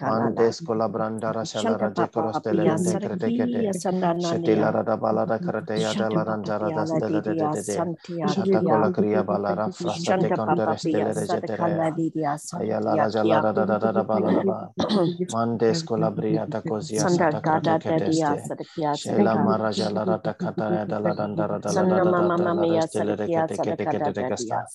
Mandes 0.01 0.61
kolabrandara 0.61 1.45
shala 1.45 1.77
Shanda 1.77 1.77
raje 1.77 1.95
Papa 1.95 2.25
Papia 2.33 2.77
korostelende 2.77 2.97
krete 2.99 3.31
Sadakia 3.31 3.33
kete 3.33 3.73
Shetila 4.19 4.71
Sananania 4.71 4.73
rada 4.73 4.97
balada 4.97 5.39
krate 5.39 5.79
ya 5.81 5.93
Shanda 5.93 5.95
dala 5.95 6.25
Papa 6.25 6.25
ranjara 6.25 6.71
das 6.73 6.93
Piala 6.93 6.99
de 6.99 7.09
de 7.09 7.21
de 7.21 7.35
de 7.35 7.47
Lydia 7.47 7.49
de 7.49 7.63
de. 7.63 7.87
Santia 7.87 8.27
Shata 8.27 8.61
Kia 8.61 8.61
kola 8.63 8.91
kriya 8.91 9.23
balara 9.25 9.69
frasta 9.69 10.15
te 10.19 10.31
Shanda 10.31 10.39
Papa 10.45 10.75
contere 10.75 10.77
Pia 10.83 11.07
stele 11.07 11.13
rejetere 11.13 11.69
Sadakala 11.69 11.77
ya. 11.77 11.97
Lydia 11.97 12.37
Ayala 12.55 12.95
Santia 12.95 12.97
rajala 12.97 13.41
Kia 13.41 13.43
rada 13.43 13.65
da 13.65 13.79
da 13.79 13.91
da 13.93 14.03
balada 14.03 14.43
ba. 14.45 14.71
Mandes 15.29 15.83
kola 15.83 16.11
bria 16.11 16.47
ta 16.47 16.61
kozia 16.61 17.07
Sanda 17.07 17.09
sata 17.09 17.41
krate 17.41 17.75
Gada 17.75 17.79
Dadia 17.81 18.35
keteste. 18.35 18.37
Sadakia 18.37 18.95
Shela 18.95 19.37
Sadaka 19.37 19.39
maraja 19.39 19.89
la 19.93 20.05
rata 20.05 20.33
kata 20.35 20.73
ya 20.73 20.85
dala 20.85 21.13
dandara 21.15 21.59
dala 21.61 21.87
da 21.87 21.99
Sanna 21.99 22.05
da 22.05 22.13
da 22.13 22.29
Mama 22.29 22.37
da 22.37 22.49
la 22.49 22.65
Mia 22.65 22.81
restele 22.81 23.15
Sadakia 23.17 23.17
rekete 23.17 23.59
kete 23.59 23.87
kete 23.87 24.11
Sadakada 24.11 24.13
de 24.13 24.23
Dadia 24.23 24.65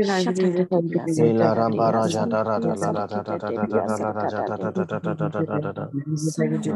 Shatadadiya 0.01 1.07
Ila 1.17 1.53
ram 1.55 1.75
ba 1.75 1.91
ra 1.91 2.07
sadadadiya 2.07 2.09
ja 2.09 2.25
da 2.27 2.43
ra 2.43 2.59
da 2.59 2.75
sadikiya 2.75 2.75
la 2.75 2.91
ra 2.91 3.07
da 3.07 3.21
da 3.23 3.37
da 3.39 3.51
da 3.51 3.67
da 3.67 3.81
sadikidadiya 3.81 3.83
da 3.83 3.97
la 3.97 4.11
ra 4.11 4.27
ja 4.27 4.43
da 4.43 4.57
da 4.57 4.71
da 4.71 4.85
da 4.85 4.99
da 4.99 5.15
da 5.15 5.29
da 5.29 5.43
da 5.43 5.59
da 5.59 5.73
da. 5.73 5.93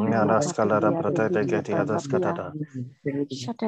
Ya 0.10 0.24
Sanamama 0.24 0.24
ras 0.26 0.54
kala 0.54 0.80
ra 0.80 0.92
papadiya 0.92 1.00
prata 1.00 1.30
te 1.32 1.46
ke 1.46 1.62
didiya 1.62 1.64
ti 1.64 1.74
adas 1.76 2.08
ka 2.08 2.20
da 2.20 2.32
papapiya. 2.32 2.40
da. 2.40 2.56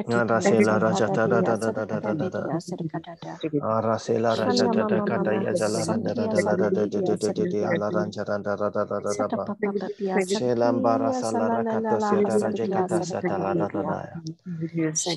Ya 0.06 0.24
ra 0.24 0.40
se 0.40 0.60
la 0.62 0.78
ra 0.78 0.92
ja 0.94 1.08
da 1.10 1.26
da 1.28 1.42
da 1.42 1.56
da 1.56 1.72
da 1.72 1.86
da 1.86 2.00
da 2.00 2.14
da 2.14 2.28
da. 2.30 2.44
Shakadadiya 2.44 2.60
sadikadadiya. 2.60 3.38
Ah, 3.60 3.80
ra 3.80 3.98
se 3.98 4.18
la 4.18 4.34
ra 4.34 4.50
ja 4.50 4.68
da 4.68 4.84
da 4.84 5.00
ka 5.02 5.18
da 5.18 5.32
ya 5.32 5.52
ja 5.54 5.68
la 5.68 5.84
ra 5.84 5.96
da 5.98 6.14
da 6.14 6.26
Santiya 6.26 6.34
da 6.34 6.40
la 6.40 6.56
da 6.56 6.70
da 6.70 6.86
da 6.86 7.02
saladiya 7.02 7.16
da 7.16 7.16
da 7.16 7.32
da 7.32 7.46
da 7.46 7.58
ya 7.58 7.74
la 7.74 7.90
ra 7.90 8.04
sadikadadiya. 8.04 8.12
ja 8.12 8.24
da 8.24 8.38
da 8.38 8.56
da 8.56 8.70
da 8.70 8.84
da 8.84 9.00
da 9.00 9.14
da 9.14 9.28
ba. 9.28 9.46
Satapapapiya 9.58 10.20
Shelam 10.26 10.82
bara 10.82 11.12
sadikiya 11.12 11.22
salara 11.22 11.64
kato 11.66 12.00
salalalala 12.00 12.00
sieta 12.00 12.38
Raja 12.54 12.68
Kata 12.70 13.02
Satala 13.02 13.54
Radaya. 13.70 14.22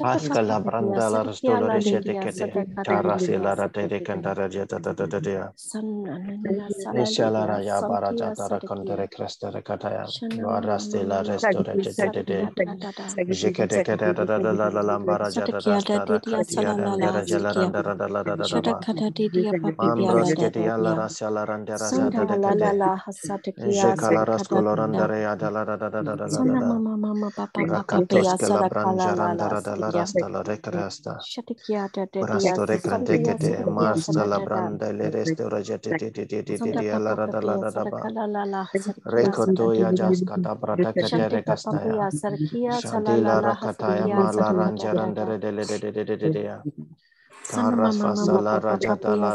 Pasca 0.02 0.42
la 0.44 0.60
branda 0.62 1.10
la 1.12 1.24
restolo 1.24 1.70
de 1.72 1.82
sete 1.82 2.16
kete. 2.18 2.60
Tara 2.84 3.20
se 3.20 3.38
la 3.40 3.56
rate 3.56 3.88
de 3.88 4.02
cantara 4.02 4.50
jeta 4.50 4.80
da 4.82 4.94
da 4.94 5.08
da 5.08 5.20
da. 5.20 5.54
Nisha 6.94 7.30
la 7.32 7.46
raya 7.48 7.84
bara 7.88 8.14
jata 8.16 8.50
ra 8.50 8.62
kantere 8.62 9.08
kresta 9.10 9.52
ra 9.54 9.62
kataya. 9.62 10.14
Vara 10.42 10.80
se 10.80 11.06
la 11.06 11.24
restore 11.24 11.78
jete 11.80 12.12
de 12.12 12.24
de. 12.24 12.52
Jeke 13.30 13.68
de 13.68 13.82
kete 13.82 14.14
da 14.16 14.26
da 14.26 14.40
da 14.40 14.54
da 14.56 14.70
la 14.72 14.82
lambara 14.84 15.32
jata 15.32 15.62
ra 15.64 15.80
stara 15.80 16.22
katia 16.22 16.76
da 16.76 16.96
da 16.98 17.12
da 17.12 17.22
jela 17.26 17.54
randa 17.54 17.84
da 17.84 17.96
da 17.98 18.24
da 18.24 18.48
da 18.48 18.62
da. 18.62 18.86
Ambros 19.80 20.34
kete 20.36 20.64
ya 20.64 20.96
rasya 20.96 21.32
la 21.34 21.46
randa 21.46 21.78
ra 21.78 21.92
jata 21.92 22.26
de 22.26 22.38
kete. 22.40 22.76
Jeka 23.58 24.12
la 24.12 24.26
randa 24.76 25.08
re 25.08 25.22
ya 25.24 25.36
da 25.36 25.50
la 25.52 25.66
da 25.66 25.78
da. 26.58 26.82
Rakatos 27.70 28.34
ke 28.36 28.48
la 28.48 28.64
branjarandara 28.64 29.62
dalla 29.62 29.90
rasta 29.92 30.28
la 30.30 30.42
recrasta. 30.44 31.16
Brasto 32.20 32.66
recrate 32.66 33.22
che 33.22 33.36
te 33.36 33.66
marsta 33.66 34.26
la 34.26 34.40
branda 34.40 34.92
le 34.92 35.10
reste 35.10 35.48
rajete 35.50 35.96
ti 35.96 36.12
ti 36.12 36.26
ti 36.26 36.44
ti 36.44 36.74
ti 36.76 36.88
alla 36.90 37.14
rada 37.14 37.42
la 37.42 37.58
rada 37.58 37.86
ba. 37.86 38.10
Recoto 39.04 39.74
ya 39.74 39.92
jas 39.94 40.24
kata 40.24 40.56
brata 40.56 40.94
che 40.94 41.10
te 41.12 41.28
recasta 41.30 41.84
ya. 41.84 42.08
Shanti 42.68 43.22
la 43.22 43.40
rakata 43.40 43.96
ya 43.96 44.08
ma 44.10 44.32
la 44.32 44.52
ranjarandara 44.52 45.38
delle 45.38 45.66
de 45.66 45.80
de 46.32 46.42
ya. 46.44 46.66
Karasfasala 47.48 48.60
rajadala 48.60 49.32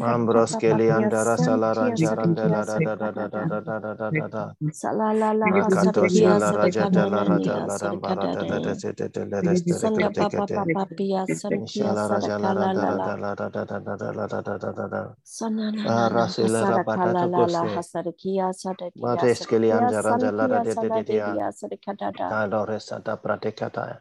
Ambros 0.00 0.56
papa 0.56 0.60
papaya 0.68 1.10
Keliandara 1.10 1.36
santiya 1.36 1.96
Salaranjarandela 1.96 1.98
sadakiya 1.98 2.64
da 2.66 2.80
da 2.80 2.96
da 2.96 3.12
da 3.12 3.26
sadakada 3.26 3.28
da 3.28 3.44
da. 3.44 3.46
da 3.46 3.60
da 3.60 3.80
da 3.80 3.94
da 3.94 4.10
da 4.12 4.28
da. 4.28 4.54
Salalala 4.72 5.48
Rakatoshka 5.48 6.34
sadakiya 6.34 6.38
la 6.38 6.52
sadakada 6.52 7.06
Rajata 7.06 7.08
la 7.10 7.24
Rata 7.24 7.60
naniya 7.60 7.66
la 7.66 7.78
Rambara 7.78 8.28
sadakada 8.28 8.32
da 8.32 8.44
da 8.44 8.60
da 8.60 8.74
de. 8.74 8.76
da 8.76 8.92
da 8.92 9.08
da 9.08 9.24
la 9.26 9.40
resta 9.42 9.78
Santa 9.80 10.10
papa 10.30 10.48
recretekete. 10.48 10.66
papaya 10.74 11.26
sadakiya 11.26 11.94
Nishala 11.94 12.08
Raja 12.10 12.38
la 12.38 12.54
sadakala 12.54 12.54
Randara 12.54 12.98
lala. 12.98 13.04
da 13.04 13.16
la 13.16 13.34
da 13.34 13.48
da 13.50 13.64
da 13.64 13.78
da 13.80 13.96
da 13.96 14.12
da 14.26 14.26
da 14.42 14.58
da 14.58 14.72
da 14.72 14.88
da. 14.88 15.16
Sananana 15.24 16.10
Rasila 16.10 16.66
Rabata 16.66 17.14
hasarakala 17.14 17.26
lala 17.30 17.64
Tokoske. 17.64 17.74
hasadakiya 17.74 18.52
sadakiya 18.54 19.24
Mates 19.24 19.38
sadakiya 19.38 19.92
Kelianjaranja 19.92 20.32
la 20.32 20.48
da 20.48 20.60
santiya 20.60 20.64
da 20.64 20.74
da 20.74 20.88
da 20.88 21.02
da. 21.04 21.38
saladiya 21.38 21.52
sadakada 21.52 22.12
da. 22.16 22.30
Kadoresa 22.30 23.02
da 23.04 23.16
Pratekata. 23.16 24.00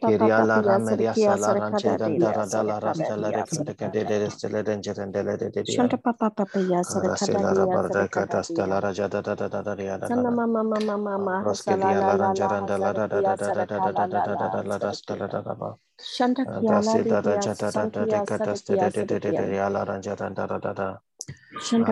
Papa 0.00 0.28
Kiria 0.28 0.42
la 0.44 0.60
papaya 0.60 0.62
Ramelia 0.62 1.14
Sala 1.16 1.54
sadakada 1.54 1.98
Rancherandara 2.00 2.46
diya 2.46 2.64
la 2.64 2.80
Rasta 2.80 3.16
la 3.16 3.30
diya 3.30 3.42
recretekete 3.42 4.06
sadakada. 4.06 4.06
de 4.06 4.20
Restele 4.26 4.64
Rangerandele 4.64 5.38
de 5.38 5.62
Dia. 5.64 5.64
Shanta 5.64 5.98
papa 5.98 6.30
papaya 6.30 6.84
sadakada 6.84 7.44
Rasila 7.44 7.52
diya 7.52 7.78
Rabarda 7.78 8.08
sadakada 8.08 8.42
Katastela 8.48 8.80
diya. 8.80 8.82
Raja 8.82 9.08
da 9.08 9.22
da 9.22 9.34
da 9.36 9.48
da 9.48 9.62
da 9.62 9.74
da 9.74 9.98
da 9.98 10.08
da 10.08 10.08
Sana 10.08 10.30
mama 10.32 10.64
mama 10.64 10.98
mama 10.98 11.44
hasala 11.46 11.94
Broskelia 11.94 12.00
la 12.00 12.12
la 12.14 12.32
la 12.34 12.50
la 12.52 12.68
ranjaranda 12.68 12.78
la 12.78 12.92
da 12.92 13.06
da 13.08 13.22
da 13.22 13.36
da 13.36 13.52
da 13.52 13.54
da 13.54 13.78
da 13.78 13.90
da 13.90 14.06
da 14.06 14.36
da 14.36 14.48
da 14.48 14.62
la 14.62 14.78
da 14.78 14.92
la 15.18 15.28
da 15.28 15.42
da 15.42 15.54
ba. 15.54 15.76
Shanta 16.00 16.46
kiyala 16.46 16.98
Dasi 16.98 17.06
da 17.06 17.22
da 17.22 17.36
diya 17.36 17.40
jata 17.40 17.72
da 17.72 17.86
da 17.90 18.06
de 18.06 18.20
santiya 18.20 18.22
kataste 18.22 18.76
sadakiya 18.76 18.78
de 18.78 18.90
de 18.90 19.04
de 19.06 19.20
de 19.20 19.32
de 19.32 19.54
ya 19.56 19.68
la 19.70 19.84
ranjaranda 19.84 20.46
da 20.48 20.58
da 20.58 20.72
da. 20.74 21.00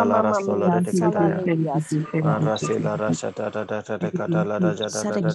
la 0.05 0.21
ra 0.23 0.33
so 0.35 0.55
la 0.57 0.71
de 0.71 0.93
ka 0.95 1.09
da 1.09 1.29
ya 1.29 1.43
ra 2.39 2.57
se 2.59 2.79
la 2.81 2.97
ra 2.97 3.13
sa 3.13 3.31
da 3.33 3.51
da 3.51 3.65
da 3.65 3.83
da 3.83 4.11
ka 4.13 4.27
da 4.29 4.45
la 4.45 4.59
ra 4.59 4.75
ja 4.75 4.89
da 4.91 5.05
da 5.05 5.21
da 5.21 5.31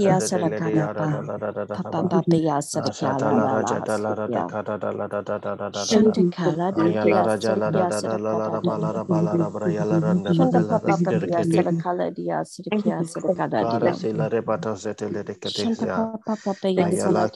da 0.50 0.60
de 0.62 0.74
ya 0.76 0.92
ra 0.94 1.08
da 1.08 1.22
la 1.22 1.38
ra 1.38 1.52
da 1.52 1.66
da 1.66 1.78
pa 1.78 2.04
pa 2.04 2.22
de 2.28 2.38
ya 2.48 2.62
sa 2.62 2.82
de 2.82 2.92
ka 2.94 3.18
la 3.20 3.48
ra 3.48 3.64
ja 3.64 3.80
da 3.82 3.98
la 3.98 4.14
ra 4.16 4.28
da 4.28 4.44
ka 4.44 4.62
da 4.64 4.78
da 4.78 4.92
la 4.92 5.08
ra 5.08 5.22
da 5.22 5.38
da 5.40 5.56
da 5.58 5.70
da 5.70 5.86
shin 5.86 6.12
de 6.12 6.24
ka 6.36 6.52
la 6.52 6.72
de 6.72 6.84
ya 6.96 7.06
la 7.06 7.22
ra 7.22 7.38
ja 7.38 7.56
la 7.56 7.70
ra 7.72 7.86
da 7.86 8.02
da 8.02 8.18
la 8.18 8.34
la 8.34 8.50
ra 8.50 8.62
ba 8.62 8.78
la 8.78 8.92
ra 8.92 9.04
ba 9.06 9.22
la 9.22 9.36
ra 9.38 9.50
bra 9.50 9.70
ya 9.70 9.86
la 9.86 10.00
ra 10.00 10.14
da 10.16 10.34
da 10.34 10.48
da 10.48 10.62
la 10.62 10.80
de 10.80 10.94
de 11.08 11.20
de 11.20 11.46
de 11.46 11.74
ka 11.82 11.94
la 11.94 12.10
de 12.12 12.24
ya 12.24 12.44
sa 12.46 12.64
de 12.64 12.72
ka 12.72 13.04
sa 13.04 13.22
de 13.22 13.32
ka 13.32 13.48
da 13.48 13.66
de 13.66 13.78
ra 13.80 13.94
se 13.94 14.14
la 14.14 14.28
re 14.30 14.42
ba 14.42 14.58
ta 14.60 14.76
se 14.76 14.94
te 14.96 15.10
le 15.10 15.24
de 15.24 15.36
ka 15.40 15.52
de 15.52 15.66
ya 15.80 16.90
ya 16.90 17.10
la 17.10 17.28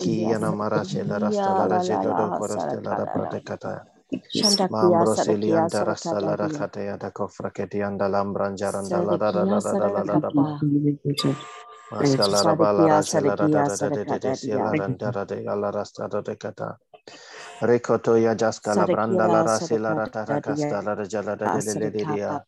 Rekoto 17.62 18.18
ya 18.18 18.36
jaska 18.36 18.76
la 18.76 18.88
branda 18.88 19.28
la 19.28 19.44
rasi 19.44 19.78
rata 19.96 20.26
rakasta 20.26 20.82
la 20.84 20.96
rajala 20.96 21.36
da 21.38 21.50
dele 21.50 21.92
diria. 21.92 22.44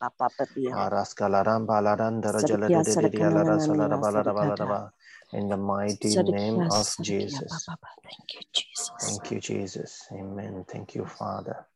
Araska 0.72 1.30
la 1.30 1.44
ramba 1.44 1.82
la 1.82 1.96
randa 1.96 2.32
rajala 2.32 2.70
da 2.70 2.82
dele 2.84 3.10
diria 3.10 3.32
la 3.32 3.44
rasa 3.44 3.76
la 3.76 3.88
raba 3.88 4.12
la 4.12 4.24
raba 4.24 4.46
la 4.46 4.56
raba. 4.56 4.92
In 5.36 5.50
the 5.50 5.58
mighty 5.58 6.16
name 6.16 6.62
of 6.72 6.88
Jesus. 7.02 7.68
Thank 8.06 8.34
you, 8.34 8.42
Jesus. 8.54 8.90
Thank 9.02 9.32
you, 9.32 9.40
Jesus. 9.42 10.08
Amen. 10.14 10.64
Thank 10.66 10.96
you, 10.96 11.06
Father. 11.06 11.68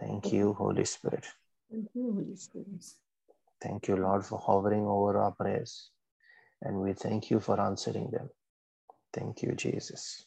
Thank 0.00 0.32
you, 0.32 0.54
Holy 0.54 0.86
Spirit. 0.86 1.26
Thank 1.70 1.90
you, 1.94 2.12
Holy 2.14 2.34
Spirit. 2.34 2.84
Thank 3.60 3.88
you, 3.88 3.96
Lord, 3.96 4.24
for 4.24 4.38
hovering 4.38 4.86
over 4.86 5.18
our 5.18 5.32
prayers. 5.32 5.90
And 6.62 6.80
we 6.80 6.94
thank 6.94 7.30
you 7.30 7.40
for 7.40 7.60
answering 7.60 8.10
them. 8.10 8.30
Thank 9.12 9.42
you, 9.42 9.52
Jesus. 9.52 10.24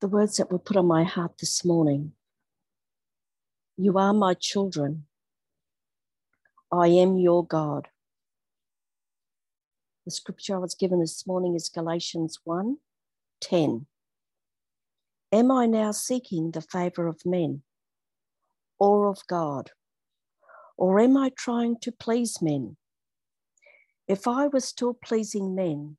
The 0.00 0.08
words 0.08 0.38
that 0.38 0.50
were 0.50 0.58
put 0.58 0.78
on 0.78 0.86
my 0.86 1.04
heart 1.04 1.32
this 1.38 1.62
morning 1.62 2.12
You 3.76 3.98
are 3.98 4.14
my 4.14 4.32
children. 4.32 5.04
I 6.72 6.86
am 6.86 7.18
your 7.18 7.46
God. 7.46 7.88
The 10.06 10.10
scripture 10.10 10.54
I 10.54 10.58
was 10.58 10.74
given 10.74 11.00
this 11.00 11.26
morning 11.26 11.54
is 11.54 11.68
Galatians 11.68 12.38
1 12.44 12.78
10. 13.42 13.86
Am 15.32 15.50
I 15.50 15.66
now 15.66 15.92
seeking 15.92 16.50
the 16.50 16.62
favor 16.62 17.06
of 17.06 17.26
men 17.26 17.62
or 18.78 19.06
of 19.06 19.18
God? 19.28 19.70
Or 20.78 20.98
am 20.98 21.18
I 21.18 21.30
trying 21.36 21.76
to 21.82 21.92
please 21.92 22.40
men? 22.40 22.78
If 24.08 24.26
I 24.26 24.46
were 24.46 24.60
still 24.60 24.94
pleasing 24.94 25.54
men, 25.54 25.98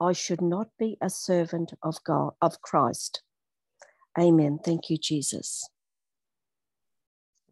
I 0.00 0.12
should 0.12 0.40
not 0.40 0.68
be 0.78 0.96
a 1.00 1.10
servant 1.10 1.72
of 1.82 1.96
God, 2.04 2.34
of 2.40 2.62
Christ. 2.62 3.20
Amen. 4.18 4.58
Thank 4.62 4.90
you, 4.90 4.98
Jesus. 4.98 5.68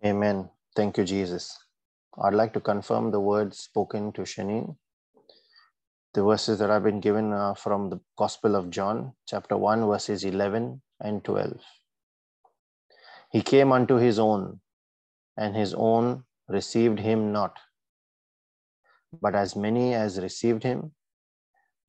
Amen. 0.04 0.50
Thank 0.76 0.98
you, 0.98 1.04
Jesus. 1.04 1.58
I'd 2.22 2.34
like 2.34 2.52
to 2.54 2.60
confirm 2.60 3.10
the 3.10 3.20
words 3.20 3.58
spoken 3.58 4.12
to 4.12 4.22
Shanin. 4.22 4.76
The 6.12 6.22
verses 6.22 6.58
that 6.58 6.70
I've 6.70 6.82
been 6.82 7.00
given 7.00 7.32
are 7.32 7.54
from 7.54 7.88
the 7.88 8.00
Gospel 8.18 8.56
of 8.56 8.68
John, 8.68 9.12
chapter 9.26 9.56
1, 9.56 9.86
verses 9.86 10.24
11 10.24 10.82
and 11.00 11.24
12. 11.24 11.60
He 13.30 13.42
came 13.42 13.72
unto 13.72 13.94
his 13.94 14.18
own, 14.18 14.60
and 15.36 15.54
his 15.54 15.72
own 15.72 16.24
received 16.48 16.98
him 16.98 17.32
not. 17.32 17.58
But 19.22 19.34
as 19.34 19.54
many 19.54 19.94
as 19.94 20.20
received 20.20 20.62
him, 20.62 20.92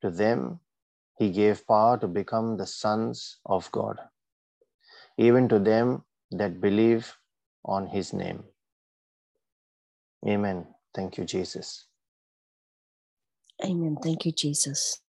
to 0.01 0.12
them 0.12 0.60
he 1.17 1.31
gave 1.31 1.67
power 1.67 1.97
to 1.97 2.07
become 2.07 2.57
the 2.57 2.67
sons 2.67 3.39
of 3.45 3.71
God, 3.71 3.99
even 5.17 5.50
to 5.50 5.60
them 5.60 6.04
that 6.32 6.62
believe 6.62 7.13
on 7.65 7.88
his 7.88 8.13
name. 8.13 8.43
Amen. 10.28 10.67
Thank 10.95 11.17
you, 11.17 11.26
Jesus. 11.26 11.88
Amen. 13.63 13.97
Thank 14.04 14.26
you, 14.26 14.32
Jesus. 14.32 15.02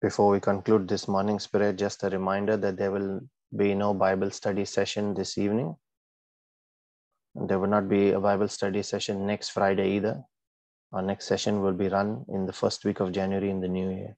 Before 0.00 0.30
we 0.30 0.38
conclude 0.38 0.86
this 0.86 1.08
morning's 1.08 1.48
prayer, 1.48 1.72
just 1.72 2.04
a 2.04 2.08
reminder 2.08 2.56
that 2.56 2.76
there 2.76 2.92
will 2.92 3.20
be 3.56 3.74
no 3.74 3.92
Bible 3.92 4.30
study 4.30 4.64
session 4.64 5.12
this 5.12 5.36
evening. 5.36 5.74
There 7.34 7.58
will 7.58 7.68
not 7.68 7.88
be 7.88 8.12
a 8.12 8.20
Bible 8.20 8.46
study 8.46 8.84
session 8.84 9.26
next 9.26 9.48
Friday 9.48 9.96
either. 9.96 10.22
Our 10.92 11.02
next 11.02 11.26
session 11.26 11.62
will 11.62 11.72
be 11.72 11.88
run 11.88 12.24
in 12.28 12.46
the 12.46 12.52
first 12.52 12.84
week 12.84 13.00
of 13.00 13.10
January 13.10 13.50
in 13.50 13.60
the 13.60 13.66
new 13.66 13.90
year. 13.90 14.16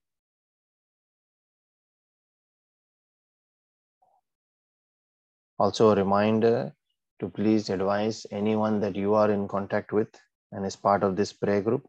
Also, 5.59 5.90
a 5.90 5.97
reminder 5.97 6.75
to 7.21 7.29
please 7.31 7.71
advise 7.71 8.27
anyone 8.31 8.81
that 8.81 8.97
you 8.97 9.14
are 9.14 9.31
in 9.31 9.49
contact 9.49 9.93
with 9.95 10.09
and 10.53 10.66
is 10.66 10.77
part 10.77 11.03
of 11.03 11.16
this 11.16 11.33
prayer 11.33 11.62
group 11.62 11.88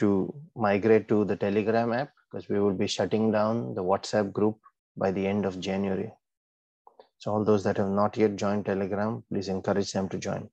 to 0.00 0.34
migrate 0.56 1.08
to 1.08 1.24
the 1.24 1.36
Telegram 1.36 1.92
app 1.92 2.12
because 2.30 2.48
we 2.48 2.58
will 2.58 2.74
be 2.74 2.86
shutting 2.86 3.30
down 3.30 3.74
the 3.74 3.82
WhatsApp 3.82 4.32
group 4.32 4.58
by 4.96 5.10
the 5.10 5.26
end 5.26 5.44
of 5.46 5.60
January. 5.60 6.12
So, 7.18 7.32
all 7.32 7.44
those 7.44 7.64
that 7.64 7.76
have 7.76 7.90
not 7.90 8.16
yet 8.16 8.36
joined 8.36 8.66
Telegram, 8.66 9.22
please 9.30 9.48
encourage 9.48 9.92
them 9.92 10.08
to 10.08 10.18
join. 10.18 10.48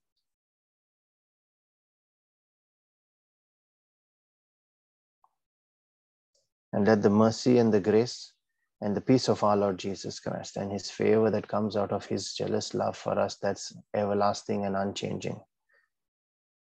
And 6.74 6.86
let 6.86 7.02
the 7.02 7.10
mercy 7.10 7.58
and 7.58 7.74
the 7.74 7.80
grace 7.80 8.34
and 8.82 8.96
the 8.96 9.02
peace 9.02 9.30
of 9.30 9.44
our 9.44 9.58
Lord 9.58 9.80
Jesus 9.80 10.20
Christ 10.20 10.58
and 10.58 10.72
his 10.72 10.92
favor 10.92 11.32
that 11.32 11.48
comes 11.48 11.76
out 11.76 11.92
of 11.92 12.06
his 12.06 12.34
jealous 12.34 12.74
love 12.74 12.98
for 12.98 13.18
us 13.18 13.36
that's 13.36 13.74
everlasting 13.96 14.66
and 14.66 14.76
unchanging. 14.76 15.40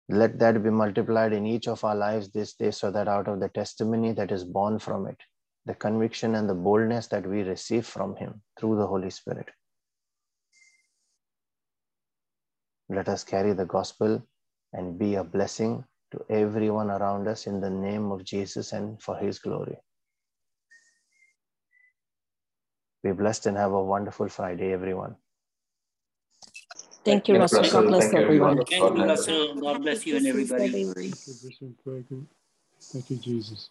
Let 0.09 0.39
that 0.39 0.63
be 0.63 0.71
multiplied 0.71 1.33
in 1.33 1.45
each 1.45 1.67
of 1.67 1.83
our 1.83 1.95
lives 1.95 2.29
this 2.31 2.55
day 2.55 2.71
so 2.71 2.89
that 2.91 3.07
out 3.07 3.27
of 3.27 3.39
the 3.39 3.49
testimony 3.49 4.11
that 4.13 4.31
is 4.31 4.43
born 4.43 4.79
from 4.79 5.07
it, 5.07 5.17
the 5.65 5.75
conviction 5.75 6.35
and 6.35 6.49
the 6.49 6.55
boldness 6.55 7.07
that 7.07 7.27
we 7.27 7.43
receive 7.43 7.85
from 7.85 8.15
him 8.15 8.41
through 8.59 8.77
the 8.77 8.87
Holy 8.87 9.11
Spirit, 9.11 9.47
let 12.89 13.07
us 13.07 13.23
carry 13.23 13.53
the 13.53 13.65
gospel 13.65 14.23
and 14.73 14.97
be 14.97 15.15
a 15.15 15.23
blessing 15.23 15.85
to 16.11 16.25
everyone 16.29 16.89
around 16.89 17.27
us 17.27 17.45
in 17.45 17.61
the 17.61 17.69
name 17.69 18.11
of 18.11 18.23
Jesus 18.23 18.73
and 18.73 18.99
for 19.01 19.15
his 19.17 19.37
glory. 19.37 19.77
Be 23.03 23.11
blessed 23.11 23.45
and 23.45 23.57
have 23.57 23.73
a 23.73 23.83
wonderful 23.83 24.27
Friday, 24.27 24.73
everyone. 24.73 25.15
Thank 27.05 27.27
you, 27.29 27.39
Russell. 27.39 27.63
God 27.69 27.87
bless 27.87 28.03
Thank 28.11 28.23
everyone. 28.23 28.57
everyone. 28.57 28.65
Thank 28.65 28.95
you, 28.95 29.05
Russell. 29.07 29.55
God 29.61 29.81
bless 29.81 30.05
you 30.05 30.17
and 30.17 30.27
everybody. 30.27 30.65
everyone. 30.91 32.27
Thank 32.93 33.09
you, 33.11 33.17
Jesus. 33.17 33.69